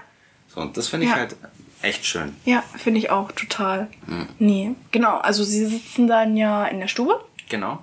[0.49, 1.17] So, und das finde ich Ja.
[1.17, 1.35] halt
[1.81, 2.35] echt schön.
[2.45, 3.87] Ja, finde ich auch total.
[4.07, 4.27] Hm.
[4.39, 5.17] Nee, genau.
[5.17, 7.79] Also sie sitzen dann ja in der Stube, Genau.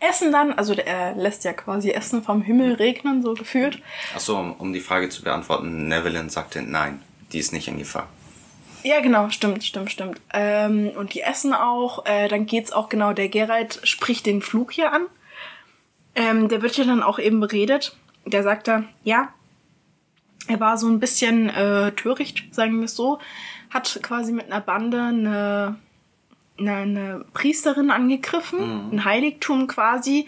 [0.00, 3.80] essen dann, also er lässt ja quasi Essen vom Himmel regnen, so gefühlt.
[4.14, 8.08] Achso, um, um die Frage zu beantworten, Nevelin sagte nein, die ist nicht in Gefahr.
[8.84, 10.20] Ja, genau, stimmt, stimmt, stimmt.
[10.32, 12.06] Ähm, und die essen auch.
[12.06, 15.02] Äh, dann geht's auch genau, der Geralt spricht den Flug hier an.
[16.14, 17.96] Ähm, der wird ja dann auch eben beredet.
[18.24, 19.28] Der sagt da, ja,
[20.48, 23.18] er war so ein bisschen äh, töricht, sagen wir es so.
[23.70, 25.76] Hat quasi mit einer Bande eine,
[26.58, 30.26] eine, eine Priesterin angegriffen, ein Heiligtum quasi.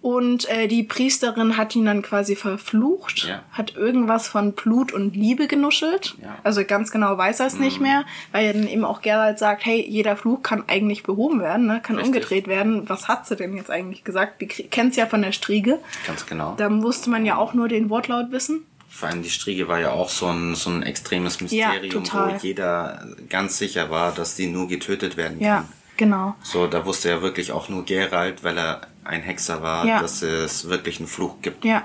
[0.00, 3.42] Und äh, die Priesterin hat ihn dann quasi verflucht, Ja.
[3.50, 6.14] hat irgendwas von Blut und Liebe genuschelt.
[6.22, 6.36] Ja.
[6.44, 9.66] Also ganz genau weiß er es nicht mehr, weil ja dann eben auch Geralt sagt,
[9.66, 11.80] hey, jeder Fluch kann eigentlich behoben werden, ne?
[11.82, 12.14] kann Richtig.
[12.14, 12.88] umgedreht werden.
[12.88, 14.40] Was hat sie denn jetzt eigentlich gesagt?
[14.40, 15.80] Wir kennen es ja von der Striege.
[16.06, 16.54] Ganz genau.
[16.56, 18.64] Da musste man ja auch nur den Wortlaut wissen.
[18.88, 22.34] Vor allem die Striege war ja auch so ein, so ein extremes Mysterium, total.
[22.34, 25.68] wo jeder ganz sicher war, dass die nur getötet werden Ja, kann.
[25.96, 26.34] genau.
[26.42, 30.00] So, da wusste ja wirklich auch nur Geralt, weil er ein Hexer war, Ja.
[30.00, 31.64] dass es wirklich einen Fluch gibt.
[31.64, 31.82] Ja,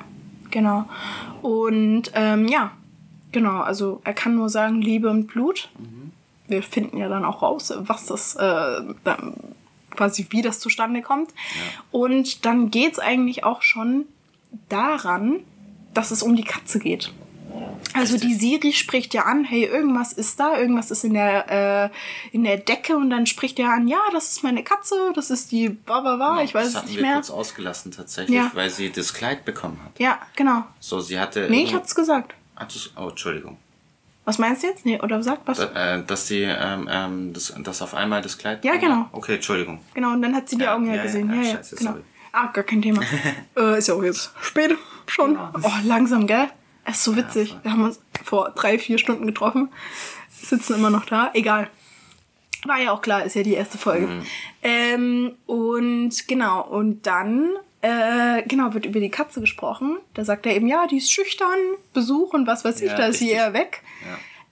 [0.50, 0.86] genau.
[1.42, 2.72] Und ähm, ja,
[3.32, 5.70] genau, also er kann nur sagen Liebe und Blut.
[6.48, 9.34] Wir finden ja dann auch raus, was das äh, dann
[9.92, 11.30] quasi wie das zustande kommt.
[11.92, 14.06] Und dann geht's eigentlich auch schon
[14.70, 15.40] daran,
[15.94, 17.12] dass es um die Katze geht.
[17.96, 22.36] Also die Siri spricht ja an, hey, irgendwas ist da, irgendwas ist in der, äh,
[22.36, 25.52] in der Decke und dann spricht er an, ja, das ist meine Katze, das ist
[25.52, 27.14] die Baba, ich weiß das es hatten nicht wir mehr.
[27.16, 28.50] kurz ausgelassen tatsächlich, Ja.
[28.56, 30.00] weil sie das Kleid bekommen hat.
[30.00, 30.64] Ja, genau.
[30.80, 31.48] So, sie hatte.
[31.52, 32.34] Nee, ich hab's gesagt.
[32.56, 33.58] Hat es- oh, Entschuldigung.
[34.26, 34.86] Was meinst du jetzt?
[34.86, 35.58] Nee, oder sagt was?
[35.60, 38.64] Da, äh, dass sie, ähm, ähm, das, dass auf einmal das Kleid.
[38.66, 39.08] Ja, genau.
[39.12, 39.82] Okay, Entschuldigung.
[39.94, 41.30] Genau, und dann hat sie die Ja, Augen ja, ja, ja, gesehen.
[41.30, 41.92] ja, Ja, ja, scheiße, genau.
[41.92, 42.04] sorry.
[42.32, 43.02] Ah, gar kein Thema.
[43.58, 44.76] äh, ist ja auch jetzt spät
[45.08, 45.38] schon.
[45.38, 46.50] Oh, langsam, gell?
[46.86, 47.56] Es ist so witzig.
[47.64, 49.70] Wir haben uns vor drei, vier Stunden getroffen.
[50.30, 51.32] Sitzen immer noch da.
[51.34, 51.70] Egal.
[52.66, 54.08] War ja auch klar, ist ja die erste Folge.
[54.08, 54.22] Mhm.
[54.62, 57.50] Ähm, und genau, und dann,
[57.82, 59.98] äh, genau, wird über die Katze gesprochen.
[60.14, 61.58] Da sagt er eben, ja, die ist schüchtern,
[61.94, 63.40] Besuch und was weiß ich, Ja, da ist sie richtig.
[63.40, 63.84] eher weg.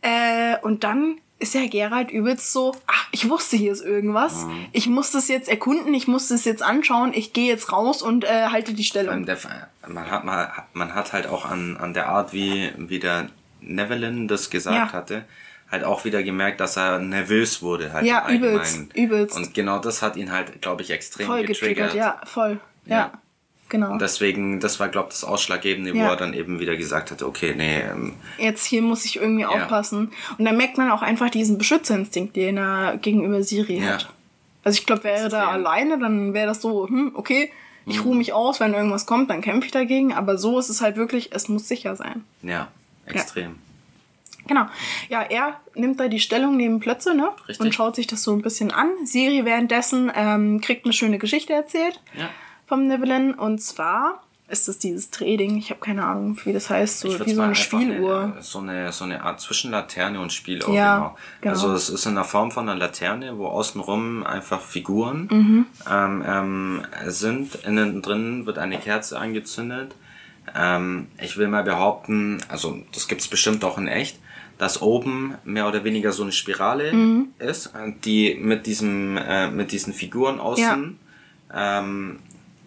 [0.02, 4.46] Äh, und dann ist ja Gerald übelst so, ach, ich wusste, hier ist irgendwas.
[4.46, 4.68] Mhm.
[4.72, 8.24] Ich muss das jetzt erkunden, ich muss das jetzt anschauen, ich gehe jetzt raus und
[8.24, 9.28] äh, halte die Stellung.
[9.28, 9.38] Ähm,
[9.88, 13.28] man, hat mal, man hat halt auch an, an der Art, wie, wie der
[13.60, 14.94] Nevelin das gesagt Ja.
[14.94, 15.26] hatte,
[15.70, 19.36] halt auch wieder gemerkt, dass er nervös wurde halt Ja, übelst, übelst.
[19.36, 22.60] Und genau das hat ihn halt, glaube ich, extrem voll getriggert, ja, voll.
[22.86, 23.12] Ja, Ja.
[23.72, 23.98] Genau.
[23.98, 26.10] Deswegen, das war, glaube ich, das Ausschlaggebende, wo Ja.
[26.10, 30.12] er dann eben wieder gesagt hatte, okay, nee, ähm, jetzt hier muss ich irgendwie aufpassen.
[30.38, 33.94] Und dann merkt man auch einfach diesen Beschützerinstinkt, den er gegenüber Siri Ja.
[33.94, 34.10] hat.
[34.64, 37.52] Also ich glaube, wäre er da alleine, dann wäre das so, hm, okay,
[37.88, 38.04] ich Mhm.
[38.04, 40.14] ruhe mich aus, wenn irgendwas kommt, dann kämpfe ich dagegen.
[40.14, 42.24] Aber so ist es halt wirklich, es muss sicher sein.
[42.44, 42.68] ja,
[43.08, 43.56] extrem.
[44.48, 44.66] Genau.
[45.10, 47.30] Ja, er nimmt da die Stellung neben Plötze, ne?
[47.48, 47.64] Richtig.
[47.66, 48.90] Und schaut sich das so ein bisschen an.
[49.06, 52.30] Siri währenddessen ähm, kriegt eine schöne Geschichte erzählt Ja.
[52.72, 53.34] Vom Nevelin.
[53.34, 57.34] Und zwar ist es dieses Trading, ich habe keine Ahnung, wie das heißt, so wie
[57.34, 58.32] so eine Spieluhr.
[58.34, 60.74] Eine, so, eine, so eine Art zwischen Laterne und Spieluhr.
[60.74, 61.18] Ja, genau.
[61.42, 61.54] genau.
[61.54, 65.66] Also es ist in der Form von einer Laterne, wo außenrum einfach Figuren Mhm.
[65.90, 67.56] ähm, ähm, sind.
[67.66, 69.94] Innen drin wird eine Kerze angezündet.
[70.56, 74.18] Ähm, ich will mal behaupten, also das gibt's bestimmt auch in echt,
[74.58, 77.28] dass oben mehr oder weniger so eine Spirale Mhm.
[77.40, 80.98] ist, äh, die mit diesem äh, mit diesen Figuren außen
[81.54, 82.20] ähm,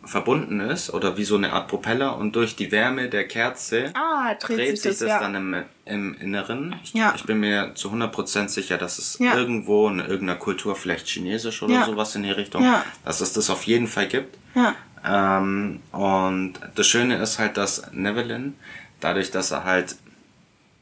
[0.06, 4.34] verbunden ist oder wie so eine Art Propeller und durch die Wärme der Kerze Ah,
[4.34, 5.20] dreht, dreht sich das, das ja.
[5.20, 6.76] dann im, im Inneren.
[6.82, 7.12] Ich, Ja.
[7.16, 9.34] ich bin mir zu 100% sicher, dass es Ja.
[9.36, 11.84] irgendwo in irgendeiner Kultur, vielleicht chinesisch oder Ja.
[11.86, 12.64] sowas in die Richtung,
[13.04, 14.36] dass es das auf jeden Fall gibt.
[14.54, 14.74] ja.
[15.06, 18.54] Ähm, und das Schöne ist halt, dass Nevelin,
[19.00, 19.96] dadurch, dass er halt,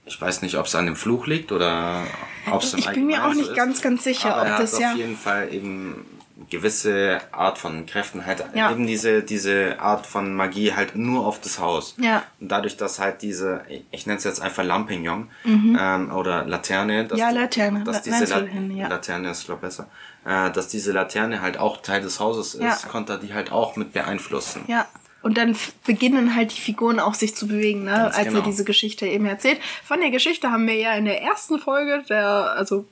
[0.07, 2.05] ich weiß nicht, ob es an dem Fluch liegt oder
[2.49, 4.49] ob es im Ich bin mir auch so nicht ist, ganz, ganz sicher, aber ob
[4.49, 6.05] er das hat ja- auf jeden Fall eben
[6.53, 8.71] gewisse Art von Kräften, halt Ja.
[8.71, 11.97] eben diese, diese Art von Magie halt nur auf das Haus.
[11.99, 12.23] Ja.
[12.41, 17.07] Und dadurch, dass halt diese, ich, nenne es jetzt einfach Lampignon ähm, oder Laterne.
[17.07, 17.25] Dass Mhm.
[17.25, 17.85] Ja, Laterne.
[17.85, 18.87] Dass diese La hin, ja.
[18.89, 19.89] Laterne ist, glaube besser.
[20.25, 22.77] Äh, dass diese Laterne halt auch Teil des Hauses ist, Ja.
[22.91, 24.63] konnte er die halt auch mit beeinflussen.
[24.69, 24.87] Ja.
[25.23, 27.93] Und dann beginnen halt die Figuren auch sich zu bewegen, ne?
[27.93, 28.41] Ganz als genau.
[28.41, 29.61] er diese Geschichte eben erzählt.
[29.85, 32.85] Von der Geschichte haben wir ja in der ersten Folge, der, also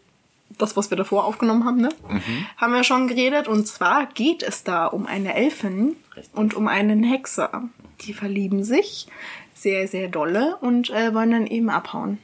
[0.58, 1.88] das, was wir davor aufgenommen haben, ne?
[2.08, 2.46] Mhm.
[2.56, 3.48] haben wir schon geredet.
[3.48, 6.34] Und zwar geht es da um eine Elfin Richtig.
[6.36, 7.62] und um einen Hexer.
[8.02, 9.06] Die verlieben sich
[9.54, 12.18] sehr, sehr dolle und äh, wollen dann eben abhauen.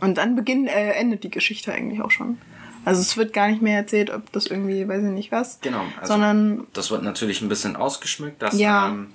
[0.00, 2.38] Und dann beginnt, äh, endet die Geschichte eigentlich auch schon.
[2.84, 5.60] Also es wird gar nicht mehr erzählt, ob das irgendwie, weiß ich nicht was.
[5.62, 5.82] Genau.
[6.00, 8.88] Also sondern das wird natürlich ein bisschen ausgeschmückt, dass, Ja.
[8.88, 9.06] ähm,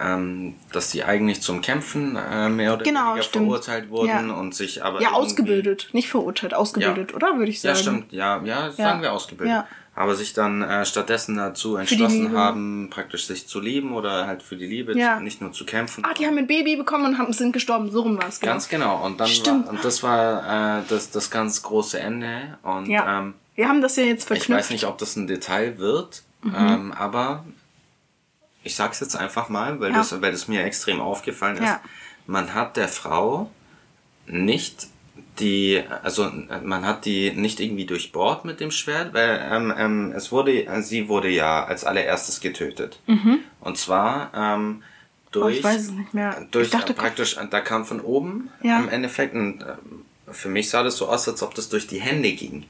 [0.00, 3.46] ähm, dass die eigentlich zum Kämpfen äh, mehr oder Genau, weniger stimmt.
[3.46, 4.34] verurteilt wurden Ja.
[4.34, 5.88] und sich aber ja, ausgebildet.
[5.92, 7.16] Nicht verurteilt, ausgebildet, Ja.
[7.16, 7.38] oder?
[7.38, 7.74] Würde ich sagen.
[7.74, 8.12] Ja, stimmt.
[8.12, 9.64] Ja, ja, sagen wir ausgebildet.
[9.96, 14.56] Aber sich dann äh, stattdessen dazu entschlossen haben, praktisch sich zu lieben oder halt für
[14.56, 16.04] die Liebe, nicht nur zu kämpfen.
[16.04, 17.92] Ah, die haben ein Baby bekommen und haben, sind gestorben.
[17.92, 18.40] So rum war es.
[18.40, 19.04] Ganz genau.
[19.04, 19.66] Und dann Stimmt.
[19.66, 22.58] war, und das war äh, das, das ganz große Ende.
[22.64, 23.20] Und Ja.
[23.20, 24.48] ähm, Wir haben das ja jetzt ich verknüpft.
[24.48, 24.54] Mhm.
[24.54, 27.44] weiß nicht, ob das ein Detail wird, ähm, aber
[28.64, 29.98] ich sag's jetzt einfach mal, weil, Ja.
[29.98, 31.64] das, weil das mir extrem aufgefallen ist.
[31.64, 31.80] Ja.
[32.26, 33.50] Man hat der Frau
[34.26, 34.88] nicht
[35.38, 36.30] die, also
[36.62, 41.08] man hat die nicht irgendwie durchbohrt mit dem Schwert, weil ähm, ähm, es wurde, sie
[41.08, 43.00] wurde ja als allererstes getötet.
[43.60, 44.82] Und zwar ähm,
[45.32, 45.46] durch, Mhm.
[45.46, 46.46] Oh, ich weiß es nicht mehr.
[46.52, 48.78] durch ich dachte äh, praktisch, da kam von oben Ja.
[48.78, 49.74] im Endeffekt und äh,
[50.32, 52.64] für mich sah das so aus, als ob das durch die Hände ging.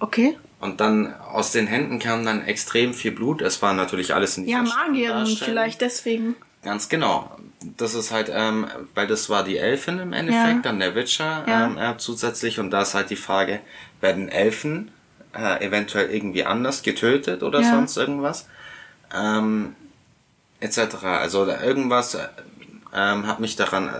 [0.00, 0.36] Okay.
[0.58, 3.42] Und dann aus den Händen kam dann extrem viel Blut.
[3.42, 6.34] Es war natürlich alles in Ja, dieser Magierin vielleicht deswegen.
[6.62, 7.30] Ganz genau.
[7.76, 10.62] Das ist halt, ähm, weil das war die Elfin im Endeffekt, Ja.
[10.62, 11.66] dann der Witcher Ja.
[11.66, 13.60] ähm, äh, zusätzlich und da ist halt die Frage,
[14.00, 14.90] werden Elfen
[15.36, 17.70] äh, eventuell irgendwie anders getötet oder Ja.
[17.70, 18.46] sonst irgendwas?
[19.14, 19.76] Ähm,
[20.60, 20.78] etc.
[21.04, 22.26] Also irgendwas äh,
[22.94, 23.90] ähm, hat mich daran,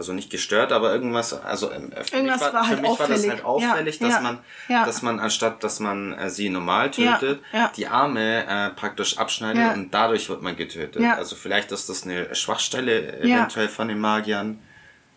[0.00, 2.90] also nicht gestört, aber irgendwas, also ähm, für Irgendwas mich war, war für halt mich
[2.90, 3.30] war das auffällig.
[3.30, 4.84] halt auffällig, Ja, dass ja, man, ja.
[4.86, 7.70] dass man anstatt, dass man äh, sie normal Ja, tötet, ja.
[7.76, 9.72] die Arme äh, praktisch abschneidet Ja.
[9.74, 11.00] und dadurch wird man getötet.
[11.02, 11.14] Ja.
[11.16, 13.36] Also vielleicht ist das eine Schwachstelle Ja.
[13.38, 14.58] eventuell von den Magiern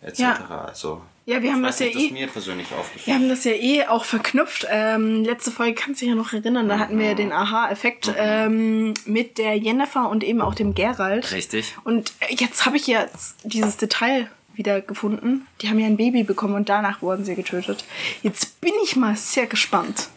[0.02, 0.18] etc.
[0.20, 0.64] Ja.
[0.68, 2.66] Also Ja, wir haben das ja das eh- persönlich
[3.06, 4.66] Wir haben das ja eh auch verknüpft.
[4.70, 8.12] Ähm, letzte Folge kannst du dich ja noch erinnern, da hatten wir ja den Aha-Effekt
[8.18, 11.32] ähm, mit der Jennifer und eben auch dem Gerald.
[11.32, 11.74] Richtig.
[11.84, 15.46] Und jetzt habe ich jetzt dieses Detail wieder gefunden.
[15.60, 17.84] Die haben ja ein Baby bekommen und danach wurden sie getötet.
[18.22, 20.08] Jetzt bin ich mal sehr gespannt,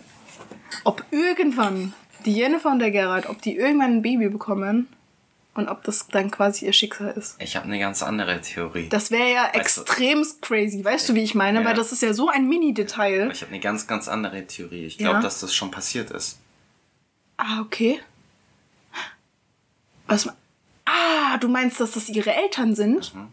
[0.83, 1.93] ob irgendwann
[2.25, 4.87] die Jennifer und der Gerald, ob die irgendwann ein Baby bekommen
[5.53, 7.35] und ob das dann quasi ihr Schicksal ist.
[7.41, 8.89] Ich habe eine ganz andere Theorie.
[8.89, 10.83] Das wäre ja Weißt du- extremst crazy.
[10.85, 11.61] Weißt du, wie ich meine?
[11.61, 11.65] Ja.
[11.65, 13.31] Weil das ist ja so ein Mini-Detail.
[13.31, 14.85] ich habe eine ganz, ganz andere Theorie.
[14.85, 15.21] Ich glaube, Ja.
[15.21, 16.39] dass das schon passiert ist.
[17.37, 17.99] Ah, okay.
[20.07, 20.27] Was?
[20.85, 23.13] Ah, du meinst, dass das ihre Eltern sind?
[23.13, 23.27] Mhm.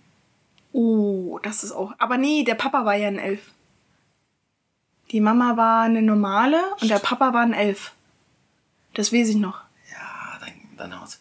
[0.76, 1.92] Oh, das ist auch.
[1.98, 3.40] Aber nee, der Papa war ja ein Elf.
[5.12, 7.92] Die Mama war eine normale und der Papa war ein Elf.
[8.94, 9.60] Das weiß ich noch.
[9.92, 11.20] Ja, dann, dann haut's.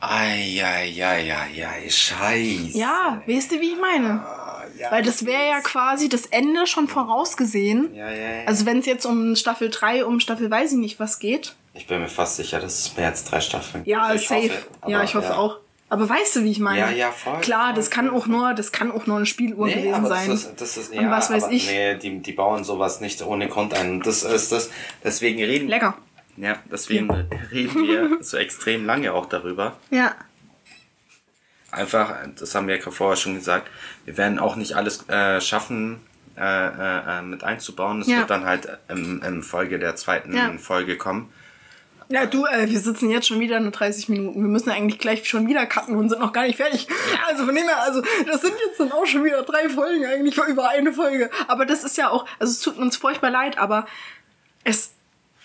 [0.00, 2.76] Eieieiei, scheiße.
[2.78, 4.20] Ja, weißt du, wie ich meine?
[4.20, 4.90] Ah, ja.
[4.92, 7.94] Weil das wäre ja quasi das Ende schon vorausgesehen.
[7.94, 8.44] Ja, ja, ja.
[8.46, 11.54] Also wenn es jetzt um Staffel 3, um Staffel weiß ich nicht was geht.
[11.74, 14.42] ich bin mir fast sicher, dass es mehr als drei Staffeln Ja, Also safe.
[14.50, 15.36] hoffe, ja, aber ich hoffe ja.
[15.36, 15.58] auch.
[15.92, 16.78] Aber weißt du, wie ich meine?
[16.78, 19.26] Ja, ja, voll, Klar, voll, das kann voll, auch nur, das kann auch nur eine
[19.26, 20.30] Spieluhr Nee, gewesen aber sein.
[20.30, 21.66] Das ist, das ist, Und ja, was weiß aber ich.
[21.66, 23.90] Nee, die, die bauen sowas nicht ohne Grund ein.
[23.90, 24.70] Und Das ist das.
[25.04, 25.98] Deswegen reden, Lecker.
[26.38, 27.10] ja, deswegen
[27.52, 29.76] reden wir so extrem lange auch darüber.
[29.90, 30.14] Ja.
[31.70, 33.68] Einfach, das haben wir ja vorher schon gesagt,
[34.06, 36.00] wir werden auch nicht alles äh, schaffen,
[36.38, 37.98] äh, äh, äh, mit einzubauen.
[38.00, 38.20] Das Ja.
[38.20, 40.50] wird dann halt im, im Folge der zweiten Ja.
[40.58, 41.30] Folge kommen.
[42.12, 44.42] Ja, du, äh, wir sitzen jetzt schon wieder nur 30 Minuten.
[44.42, 46.86] Wir müssen eigentlich gleich schon wieder cutten und sind noch gar nicht fertig.
[47.26, 50.36] Also von dem her, also das sind jetzt dann auch schon wieder drei Folgen eigentlich
[50.36, 51.30] über eine Folge.
[51.48, 53.86] Aber das ist ja auch, also es tut uns furchtbar leid, aber
[54.64, 54.92] es,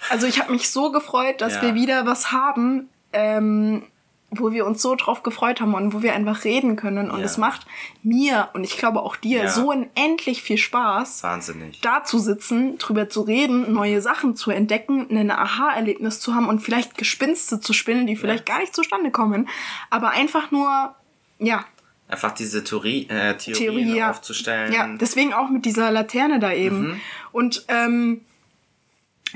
[0.10, 1.62] also ich habe mich so gefreut, dass Ja.
[1.62, 3.84] wir wieder was haben, ähm,
[4.30, 7.10] wo wir uns so drauf gefreut haben und wo wir einfach reden können.
[7.10, 7.26] Und Ja.
[7.26, 7.66] es macht
[8.04, 9.50] mir und ich glaube auch dir Ja.
[9.50, 11.80] so unendlich viel Spaß Wahnsinnig.
[11.82, 16.60] da zu sitzen, drüber zu reden, neue Sachen zu entdecken, ein Aha-Erlebnis zu haben und
[16.60, 19.48] vielleicht Gespinste zu spinnen, die vielleicht gar nicht zustande kommen,
[19.90, 20.94] aber einfach nur,
[21.40, 21.63] ja,
[22.10, 23.54] Einfach diese Theorie, äh, Theorien
[23.86, 24.10] Theorie, ja.
[24.12, 24.72] aufzustellen.
[24.72, 26.92] Ja, deswegen auch mit dieser Laterne da eben.
[26.92, 27.02] Mhm.
[27.34, 28.22] Und ähm,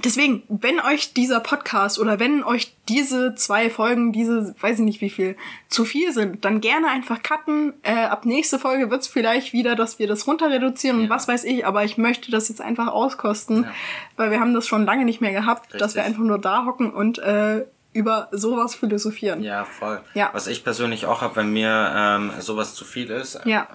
[0.04, 5.02] deswegen, wenn euch dieser Podcast oder wenn euch diese zwei Folgen, diese, weiß ich nicht
[5.02, 5.36] wie viel,
[5.68, 7.74] zu viel sind, dann gerne einfach cutten.
[7.84, 11.10] Äh, ab nächste Folge wird's vielleicht wieder, dass wir das runter reduzieren und Ja.
[11.10, 13.72] was weiß ich, aber ich möchte das jetzt einfach auskosten, Ja.
[14.18, 16.06] weil wir haben das schon lange nicht mehr gehabt, dass wir Richtig.
[16.18, 19.44] einfach nur da hocken und äh, über sowas philosophieren.
[19.44, 20.00] Ja, voll.
[20.14, 20.30] Ja.
[20.32, 23.68] Was ich persönlich auch habe, wenn mir ähm, sowas zu viel ist, Ja.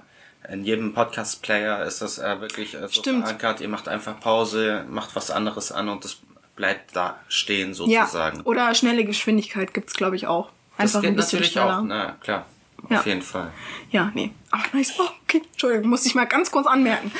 [0.50, 3.22] In jedem Podcast-Player ist das äh, wirklich äh, so Stimmt.
[3.24, 3.60] verankert.
[3.60, 6.18] Ihr macht einfach Pause, macht was anderes an und das
[6.54, 8.40] bleibt da stehen Ja, sozusagen.
[8.42, 10.50] oder schnelle Geschwindigkeit gibt's glaube ich auch.
[10.78, 11.78] das Einfach geht ein bisschen natürlich schneller.
[11.78, 12.46] auch, na klar.
[12.88, 12.98] Ja.
[13.00, 13.50] Auf jeden Fall.
[13.90, 14.30] Ja, nee.
[14.50, 14.92] Aber nice.
[14.98, 15.42] Oh, okay.
[15.50, 17.10] Entschuldigung, muss ich mal ganz kurz anmerken.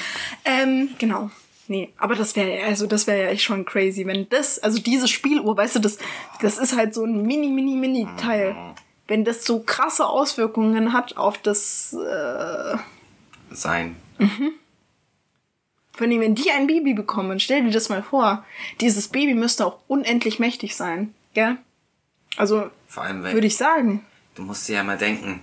[0.44, 1.30] Ähm, genau.
[1.68, 5.08] Nee, aber das wäre also das wäre ja echt schon crazy, wenn das, also diese
[5.08, 5.98] Spieluhr, weißt du, das,
[6.40, 8.54] das ist halt so ein mini, mini, mini Teil.
[9.08, 12.76] Wenn das so krasse Auswirkungen hat auf das, äh,
[13.50, 13.96] Sein.
[15.92, 18.44] von dem, wenn die ein Baby bekommen, stell dir das mal vor,
[18.80, 21.56] dieses Baby müsste auch unendlich mächtig sein, gell?
[22.36, 24.04] Also, Vor allem, würde ich sagen.
[24.34, 25.40] du musst dir ja mal denken,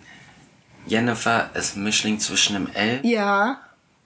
[0.86, 3.04] Jennifer ist ein Mischling zwischen einem Elf.
[3.04, 3.62] Ja.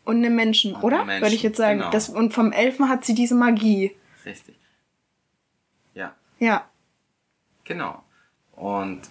[0.05, 0.99] Und einem Menschen, oder?
[0.99, 1.79] einem Menschen, Würde ich jetzt sagen.
[1.79, 1.91] genau.
[1.91, 3.93] Das, und vom Elfen hat sie diese Magie.
[4.25, 4.55] Richtig.
[5.95, 6.65] Ja, Ja.
[7.65, 8.01] genau.
[8.55, 9.01] Und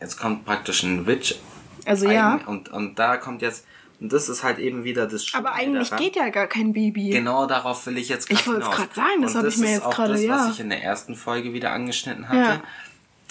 [0.00, 1.36] jetzt kommt praktisch ein Witch.
[1.84, 2.34] Also ja.
[2.34, 3.64] Eigen- Und, und da kommt jetzt,
[4.00, 6.04] und das ist halt eben wieder das Aber Schöne eigentlich daran.
[6.04, 7.10] geht ja gar kein Baby.
[7.10, 9.64] Genau darauf will ich jetzt Ich wollte es grad sagen, das Und hab ich mir
[9.66, 10.34] ist jetzt auch gerade, das, ja.
[10.36, 12.38] was ich in der ersten Folge wieder angeschnitten hatte.
[12.38, 12.62] Ja.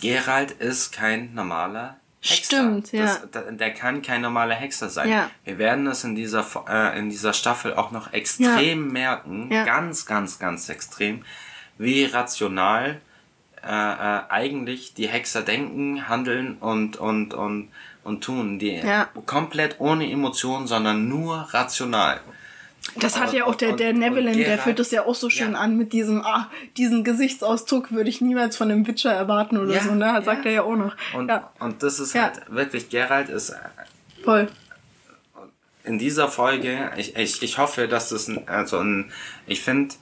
[0.02, 2.44] Gerald ist kein normaler Hexer.
[2.58, 3.06] Stimmt, ja.
[3.06, 5.10] Das, da- der kann kein normaler Hexer sein.
[5.10, 5.30] Ja.
[5.44, 9.64] Wir werden das in dieser, äh, in dieser Staffel auch noch extrem merken, Ja.
[9.64, 11.24] ganz, ganz, ganz extrem,
[11.78, 13.00] wie rational
[13.64, 17.70] äh, äh, eigentlich die Hexer denken, handeln und, und, und,
[18.06, 18.60] und tun.
[18.60, 19.10] Die Ja.
[19.26, 22.22] komplett ohne Emotionen, sondern nur rational.
[22.98, 25.54] Das hat ja auch der, und- der und der führt das ja auch so schön
[25.54, 25.58] Ja.
[25.60, 29.82] an mit diesem, ah, diesen Gesichtsausdruck würde ich niemals von einem Witcher erwarten oder Ja,
[29.84, 30.14] so, ne?
[30.16, 30.96] Das sagt er ja auch noch.
[31.16, 33.56] Und, und das ist halt wirklich, Geralt ist äh,
[34.24, 34.48] voll.
[35.84, 39.12] in dieser Folge, ich, ich, ich hoffe, dass das ein, also ein,
[39.48, 39.96] ich finde,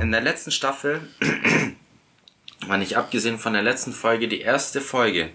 [0.00, 1.02] in der letzten Staffel,
[2.66, 5.30] war nicht abgesehen von der letzten Folge, die erste Folge,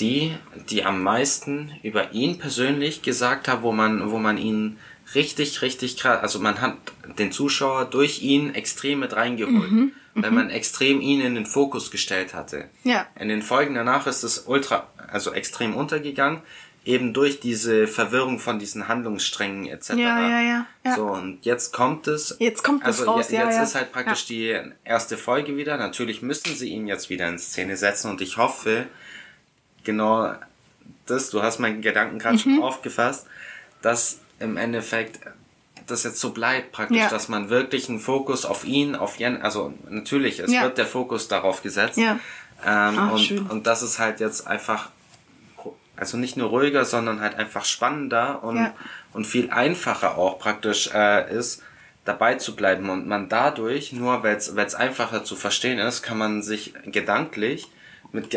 [0.00, 0.34] die,
[0.70, 4.78] die am meisten über ihn persönlich gesagt hat, wo man, wo man ihn
[5.14, 6.76] richtig, richtig krass, also man hat
[7.18, 9.70] den Zuschauer durch ihn extrem mit reingeholt,
[10.14, 12.66] weil man extrem ihn in den Fokus gestellt hatte.
[12.84, 13.06] Ja.
[13.18, 16.42] In den Folgen danach ist es ultra, also extrem untergegangen,
[16.84, 19.90] eben durch diese Verwirrung von diesen Handlungssträngen etc.
[19.90, 20.94] Ja, ja, ja, ja.
[20.94, 22.36] So, und jetzt kommt es.
[22.38, 23.62] Jetzt kommt es also raus, je- ja, Jetzt ja.
[23.64, 25.76] ist halt praktisch die erste Folge wieder.
[25.78, 28.86] Natürlich müssen sie ihn jetzt wieder in Szene setzen und ich hoffe,
[29.86, 30.34] genau
[31.06, 32.40] das, du hast meinen Gedanken gerade Mhm.
[32.40, 33.26] schon aufgefasst,
[33.80, 35.20] dass im Endeffekt
[35.86, 37.08] das jetzt so bleibt praktisch, Ja.
[37.08, 40.62] dass man wirklich einen Fokus auf ihn, auf Jen, also natürlich, es Ja.
[40.64, 41.96] wird der Fokus darauf gesetzt.
[41.96, 42.18] Ja.
[42.66, 43.46] Ähm, Ach, und, schön.
[43.46, 44.90] und das ist halt jetzt einfach,
[45.96, 48.74] also nicht nur ruhiger, sondern halt einfach spannender und, Ja.
[49.12, 51.62] und viel einfacher auch praktisch äh, ist,
[52.04, 52.90] dabei zu bleiben.
[52.90, 57.68] Und man dadurch, nur weil es einfacher zu verstehen ist, kann man sich gedanklich
[58.12, 58.30] mit,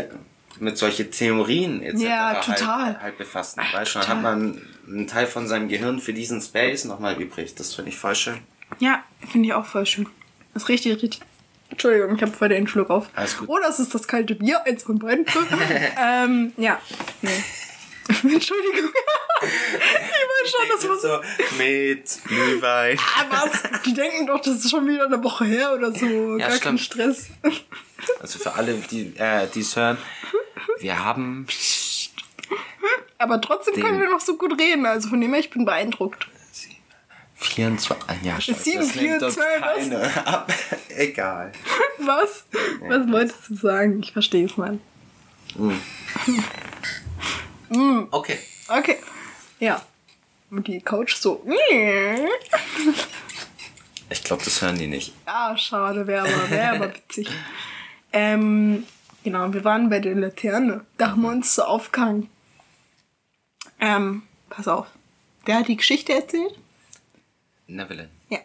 [0.62, 2.01] mit solche Theorien etc.
[2.01, 2.86] Ja, total.
[2.86, 3.62] Halt, halt befassen.
[3.72, 7.55] Weißt du, dann hat man einen Teil von seinem Gehirn für diesen Space nochmal übrig.
[7.55, 8.39] Das finde ich voll schön.
[8.80, 10.07] Ja, finde ich auch voll schön.
[10.53, 11.20] Das ist richtig, richtig.
[11.70, 13.10] Entschuldigung, ich habe voll den Schluck auf.
[13.16, 13.47] Alles gut.
[13.49, 15.26] Oh, das ist das kalte Bier, eins von beiden.
[16.01, 16.80] ähm, ja.
[17.22, 17.30] Nee.
[18.34, 18.89] Entschuldigung.
[19.41, 22.97] ich weiß schon, das war so mit Glühwein.
[23.18, 23.84] Ah, was?
[23.86, 26.38] Die denken doch, das ist schon wieder eine Woche her oder so.
[26.38, 27.16] Ja, Gar kein stimmt.
[27.16, 27.30] Stress.
[28.20, 29.97] Also für alle, die äh, es hören,
[30.80, 31.45] wir haben
[33.17, 34.86] Aber trotzdem Den- können wir noch so gut reden.
[34.86, 36.27] Also von dem her, ich bin beeindruckt.
[37.36, 38.03] 24.
[38.23, 39.77] Ja, scheiße, Sieben, das lenkt vier, uns zwölf, was?
[39.77, 40.53] keine ab.
[40.89, 41.51] Egal.
[41.99, 42.45] Was?
[42.88, 44.01] Was wolltest du sagen?
[44.03, 44.77] Ich verstehe es mal.
[48.11, 48.39] Okay.
[48.67, 48.97] Okay.
[49.59, 49.82] Ja.
[50.51, 51.45] Und die Couch so.
[54.11, 55.13] Ich glaube, das hören die nicht.
[55.27, 57.30] Ah, schade, wäre aber, wär aber witzig.
[58.11, 58.84] ähm,
[59.24, 60.86] genau, wir waren bei der Laterne.
[60.97, 62.30] Da haben wir uns so aufgehangen.
[63.80, 64.88] Ähm, pass auf.
[65.45, 66.57] Wer hat die Geschichte erzählt?
[67.67, 68.09] Neverland.
[68.30, 68.39] Ja.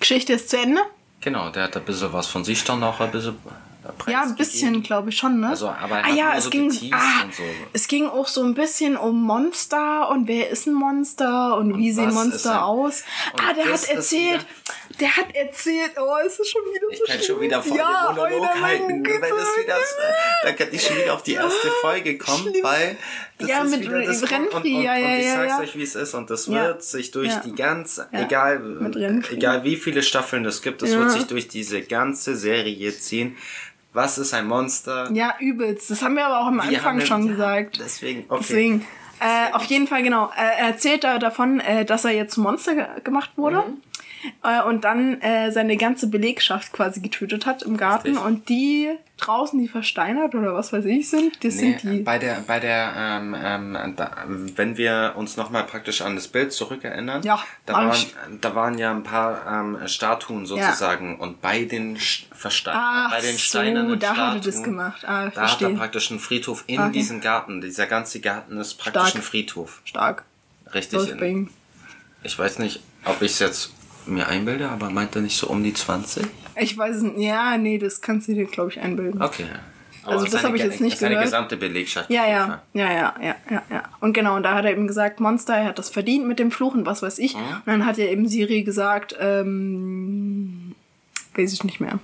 [0.00, 0.80] Geschichte ist zu Ende?
[1.20, 3.38] Genau, der hat ein bisschen was von sich dann auch ein bisschen.
[4.06, 5.50] Äh, Ja, ein bisschen, glaube ich schon, ne?
[5.50, 7.42] Also, aber er ah, hat ja, es so ging, ah, und so.
[7.72, 11.92] es ging auch so ein bisschen um Monster und wer ist ein Monster und, wie
[11.92, 13.04] sehen Monster aus.
[13.32, 14.46] Und Ah, der das hat erzählt,
[15.00, 17.26] der hat erzählt, oh, es ist schon wieder Ich so kann schlimm.
[17.26, 19.76] schon wieder voll ja, den Monolog halten, weil das wieder,
[20.44, 22.62] dann kann ich schon wieder auf die erste Folge kommen, Schlimm.
[22.62, 22.96] weil
[23.38, 25.58] das Ja, ist mit wieder das Renfri, und, und, ja, ja, und ich sag's ja.
[25.60, 28.60] euch, wie es ist und das wird sich durch die ganze, egal,
[29.30, 31.00] egal wie viele Staffeln es gibt, es Ja.
[31.00, 33.36] wird sich durch diese ganze Serie ziehen.
[33.94, 35.08] Was ist ein Monster?
[35.12, 35.88] Ja, übelst.
[35.88, 37.80] Das haben wir aber auch am Wir Anfang schon ja, gesagt.
[37.82, 38.40] Deswegen, okay.
[38.40, 38.86] Deswegen.
[39.20, 40.30] Äh, auf jeden Fall, genau.
[40.36, 43.58] Äh, er erzählt da davon, äh, dass er jetzt zum Monster ge gemacht wurde.
[43.58, 43.82] Mhm.
[44.42, 48.08] Äh, und dann äh, seine ganze Belegschaft quasi getötet hat im Garten.
[48.08, 48.24] Richtig.
[48.24, 51.98] Und die draußen, die versteinert oder was weiß ich sind, das Nee, sind die.
[52.02, 56.52] bei der, bei der, ähm, ähm, da, wenn wir uns nochmal praktisch an das Bild
[56.52, 57.96] zurückerinnern, Ja, da, waren,
[58.40, 62.76] da waren ja ein paar ähm, Statuen sozusagen und bei den Verstein
[63.10, 65.04] bei den so, steinernen da Statuen, hat er das gemacht.
[65.04, 65.74] Ah, da hat er verstehe.
[65.76, 66.92] praktisch einen Friedhof in Okay.
[66.92, 67.60] diesem Garten.
[67.60, 69.14] Dieser ganze Garten ist praktisch Stark.
[69.16, 69.80] ein Friedhof.
[69.84, 70.24] Stark.
[70.74, 71.08] Richtig.
[71.20, 71.50] In,
[72.24, 73.73] ich weiß nicht, ob ich es jetzt
[74.06, 76.26] mir einbilde, aber meint er nicht so um die 20?
[76.56, 77.18] Ich weiß es nicht.
[77.18, 79.20] Ja, nee, das kannst du dir, glaube ich, einbilden.
[79.22, 79.46] Okay.
[80.06, 81.26] Also das seine habe ich jetzt nicht Seine gehört.
[81.26, 82.10] gesamte Belegschaft.
[82.10, 82.62] Ja, auf jeden ja, Fall.
[82.74, 83.82] ja, ja, ja, ja, ja.
[84.00, 86.50] Und genau, und da hat er eben gesagt, Monster, er hat das verdient mit dem
[86.50, 87.34] Fluchen, was weiß ich.
[87.34, 90.74] Und dann hat ja eben Siri gesagt, ähm,
[91.34, 91.98] weiß ich nicht mehr.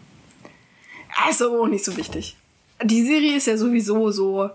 [1.27, 2.37] Also auch nicht so wichtig.
[2.83, 4.51] Die Serie ist ja sowieso so,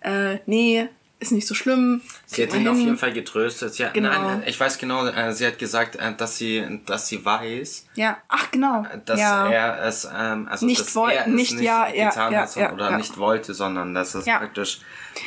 [0.00, 0.86] äh, nee,
[1.18, 2.02] ist nicht so schlimm.
[2.26, 2.86] Sie hat ihn man auf hin.
[2.86, 3.78] jeden Fall getröstet.
[3.78, 4.10] Ja, Genau.
[4.10, 8.18] nein, ich weiß genau, äh, sie hat gesagt, äh, dass sie, dass sie weiß, Ja,
[8.28, 8.84] ach genau.
[9.06, 9.48] dass ja.
[9.48, 12.96] er es, ähm, also Nicht dass er es nicht- nicht ja, getan ja, hat oder
[12.98, 14.80] nicht wollte, sondern dass es praktisch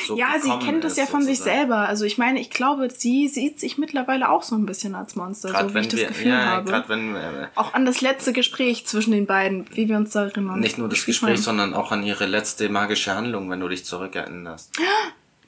[0.05, 1.77] so ja, sie kennt es ist, ja von sich selber.
[1.87, 5.49] Also ich meine, ich glaube, sie sieht sich mittlerweile auch so ein bisschen als Monster,
[5.49, 6.83] Gerade so wie ich das wir, Gefühl ja, habe.
[6.87, 10.59] wenn äh, Auch an das letzte Gespräch zwischen den beiden, wie wir uns da erinnern.
[10.59, 14.77] nicht nur das Gespräch, sondern auch an ihre letzte magische Handlung, wenn du dich zurückerinnerst.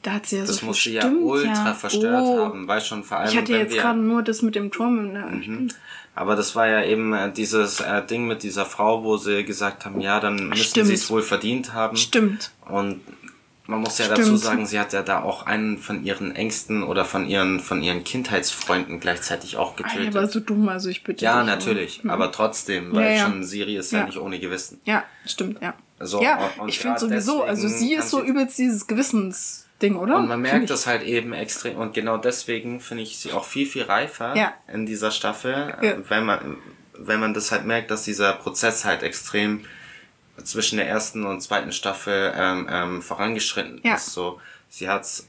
[0.02, 1.74] Da hat sie ja Das so muss sie ja ultra ja.
[1.74, 2.40] verstört oh.
[2.46, 5.12] haben, weil schon vor allem, Ich hatte jetzt gerade nur das mit dem Turm.
[5.14, 5.68] Ne?
[6.16, 9.86] Aber das war ja eben äh, dieses äh, Ding mit dieser Frau, wo sie gesagt
[9.86, 10.88] haben, ja, dann müssen Stimmt.
[10.88, 11.96] sie es wohl verdient haben.
[11.98, 12.52] Stimmt.
[12.68, 13.02] Und
[13.68, 14.20] man muss ja Stimmt.
[14.20, 17.82] dazu sagen, sie hat ja da auch einen von ihren Ängsten oder von ihren von
[17.82, 20.14] ihren Kindheitsfreunden gleichzeitig auch getötet.
[20.16, 22.10] aber so dumm, also ich bitte ja, aber- natürlich, Mhm.
[22.10, 23.26] aber trotzdem, weil Ja, ja.
[23.28, 24.06] schon Siri ist ja, Ja.
[24.08, 24.82] nicht ohne Gewissen.
[24.84, 25.76] Ja, stimmt, ja.
[26.02, 28.88] So, ja, ich finde sowieso, also sie ist so übelst dieses
[29.82, 30.18] Gewissensding, oder?
[30.18, 33.66] Und man merkt das halt eben extrem und genau deswegen finde ich sie auch viel,
[33.66, 34.54] viel reifer Ja.
[34.72, 35.98] in dieser Staffel, Ja.
[36.10, 36.58] wenn man,
[36.94, 39.66] wenn man das halt merkt, dass dieser Prozess halt extrem
[40.44, 43.96] zwischen der ersten und zweiten Staffel ähm, ähm, vorangeschritten Ja.
[43.96, 44.08] ist.
[44.14, 45.28] So, sie hat's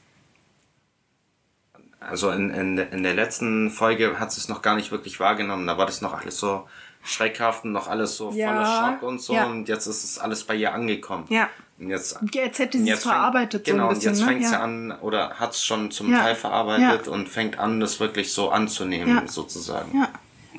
[2.12, 5.66] also in, in, in der letzten Folge hat sie es noch gar nicht wirklich wahrgenommen.
[5.66, 6.68] Da war das noch alles so
[7.02, 8.48] schreckhaft und noch alles so Ja.
[8.52, 9.32] voller Schock und so.
[9.34, 9.46] Ja.
[9.46, 11.24] Und jetzt ist es alles bei ihr angekommen.
[11.30, 11.48] Ja.
[11.78, 14.20] Und jetzt jetzt hätte sie es Jetzt fängt- verarbeitet genau, so ein bisschen, und jetzt
[14.20, 14.26] ne?
[14.32, 14.60] fängt sie ja.
[14.62, 16.12] an oder hat es schon zum.
[16.12, 19.98] Teil verarbeitet und fängt an, das wirklich so anzunehmen, sozusagen.
[19.98, 20.08] Ja,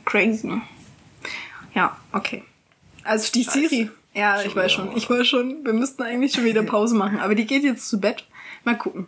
[0.05, 0.59] crazy.
[1.75, 2.43] Ja, okay.
[3.03, 3.59] Also die Scheiße.
[3.69, 3.89] Siri.
[4.13, 4.85] Ja, Schon ich weiß schon.
[4.87, 4.97] mal.
[4.97, 7.19] Ich weiß schon, wir müssten eigentlich schon wieder Pause machen.
[7.19, 8.25] Aber die geht jetzt zu Bett.
[8.63, 9.07] Mal gucken.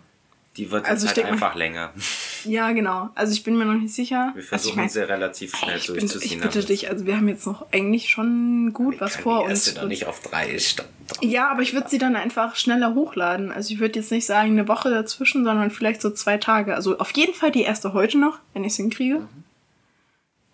[0.58, 1.92] Die wird Also ich halt denk mal- einfach länger.
[2.46, 3.10] Ja, genau.
[3.16, 4.32] Also ich bin mir noch nicht sicher.
[4.36, 6.38] Wir also versuchen ich mein, sie relativ schnell ich, bin, durchzuziehen.
[6.40, 9.72] ich bitte dich, also wir haben jetzt noch eigentlich schon gut was vor die erste
[9.72, 9.80] uns.
[9.80, 10.84] doch nicht auf drei Sta-
[11.22, 13.52] Ja, aber ich würde sie dann einfach schneller hochladen.
[13.52, 16.76] Also ich würde jetzt nicht sagen eine Woche dazwischen, sondern vielleicht so zwei Tage.
[16.76, 19.20] Also auf jeden Fall die erste heute noch, wenn ich es hinkriege.
[19.22, 19.28] Mhm.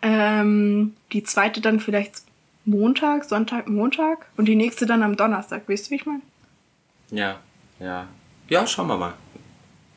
[0.02, 2.24] Ähm, die zweite dann vielleicht
[2.66, 5.68] Montag, Sonntag, Montag und die nächste dann am Donnerstag.
[5.70, 6.22] Weißt du, wie ich meine?
[7.12, 7.40] Ja,
[7.80, 8.08] ja.
[8.50, 9.14] Ja, schauen wir mal.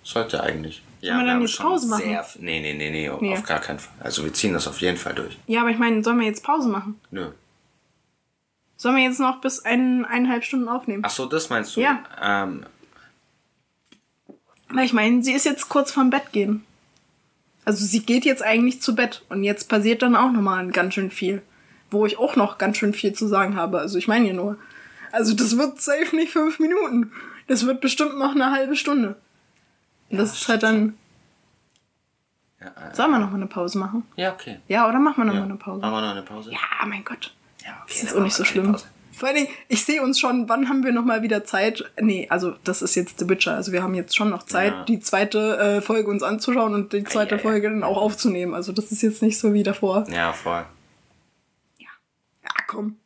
[0.04, 0.82] Sollte eigentlich.
[1.00, 2.02] Ja, wir dann haben jetzt Pause machen?
[2.04, 3.32] Sehr, nee, nee, nee, nee, Nee.
[3.32, 3.94] auf gar keinen Fall.
[4.00, 5.36] Also wir ziehen das auf jeden Fall durch.
[5.46, 7.00] Ja, aber ich meine, sollen wir jetzt Pause machen?
[7.10, 7.28] Nö.
[8.76, 11.02] Sollen wir jetzt noch bis ein, eineinhalb Stunden aufnehmen?
[11.06, 11.80] Ach so, das meinst du?
[11.80, 12.02] Ja.
[12.22, 12.66] Ähm,
[14.68, 16.64] Weil ich meine, sie ist jetzt kurz vorm Bett gehen.
[17.64, 21.10] Also sie geht jetzt eigentlich zu Bett und jetzt passiert dann auch nochmal ganz schön
[21.10, 21.42] viel.
[21.90, 23.78] Wo ich auch noch ganz schön viel zu sagen habe.
[23.78, 24.58] Also ich meine ja nur.
[25.12, 27.12] Also das wird safe nicht fünf Minuten.
[27.46, 29.16] Das wird bestimmt noch eine halbe Stunde.
[30.10, 30.94] Das ist halt dann.
[32.60, 34.04] ja, äh, Sollen wir noch mal eine Pause machen?
[34.16, 34.58] ja, okay.
[34.68, 35.42] Ja, oder machen wir noch Ja.
[35.44, 35.80] eine Pause?
[35.80, 36.50] Machen wir noch eine Pause?
[36.52, 37.34] Ja, mein Gott.
[37.64, 37.84] Ja, okay.
[37.88, 38.72] Das ist auch nicht so schlimm.
[38.72, 38.86] Pause.
[39.12, 41.84] Vor allen Dingen, ich sehe uns schon, wann haben wir noch mal wieder Zeit?
[42.00, 43.54] Nee, also das ist jetzt The Witcher.
[43.54, 44.84] Also wir haben jetzt schon noch Zeit, Ja.
[44.86, 47.42] die zweite äh, Folge uns anzuschauen und die zweite ja, ja.
[47.42, 48.54] Folge dann auch aufzunehmen.
[48.54, 50.04] Also das ist jetzt nicht so wie davor.
[50.10, 50.64] Ja, voll.
[51.78, 51.86] Ja,
[52.42, 52.96] ja komm.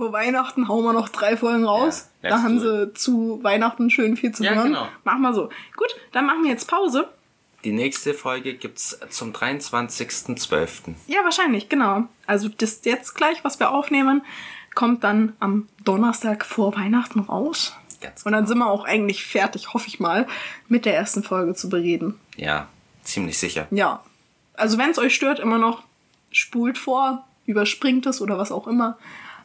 [0.00, 2.08] Vor Weihnachten hauen wir noch drei Folgen raus.
[2.22, 4.68] Ja, da haben sie zu Weihnachten schön viel zu Ja, hören.
[4.68, 4.88] genau.
[5.04, 5.50] Machen wir so.
[5.76, 7.06] Gut, dann machen wir jetzt Pause.
[7.64, 10.94] Die nächste Folge gibt's zum 23.12.
[11.06, 12.04] Ja, wahrscheinlich, genau.
[12.26, 14.22] Also das jetzt gleich, was wir aufnehmen,
[14.74, 17.76] kommt dann am Donnerstag vor Weihnachten raus.
[18.00, 20.26] Ganz Und dann sind wir auch eigentlich fertig, hoffe ich mal,
[20.68, 22.18] mit der ersten Folge zu bereden.
[22.36, 22.68] Ja,
[23.04, 23.66] ziemlich sicher.
[23.70, 24.02] Ja.
[24.54, 25.82] Also wenn es euch stört, immer noch
[26.32, 28.96] spult vor, überspringt es oder was auch immer.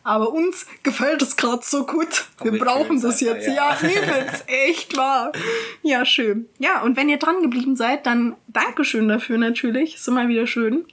[0.05, 2.27] Aber uns gefällt es gerade so gut.
[2.43, 3.47] Wir brauchen das jetzt.
[3.47, 3.75] ja.
[3.75, 4.43] Ja, übelst.
[4.47, 5.31] Echt wahr.
[5.81, 6.47] Ja, schön.
[6.59, 9.95] Ja, und wenn ihr dran geblieben seid, dann Dankeschön dafür natürlich.
[9.95, 10.85] Ist immer wieder schön.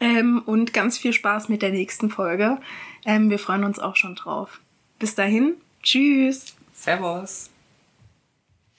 [0.00, 2.56] Ähm, und ganz viel Spaß mit der nächsten Folge.
[3.04, 4.58] Ähm, wir freuen uns auch schon drauf.
[4.98, 5.56] Bis dahin.
[5.82, 6.54] Tschüss.
[6.72, 7.50] Servus.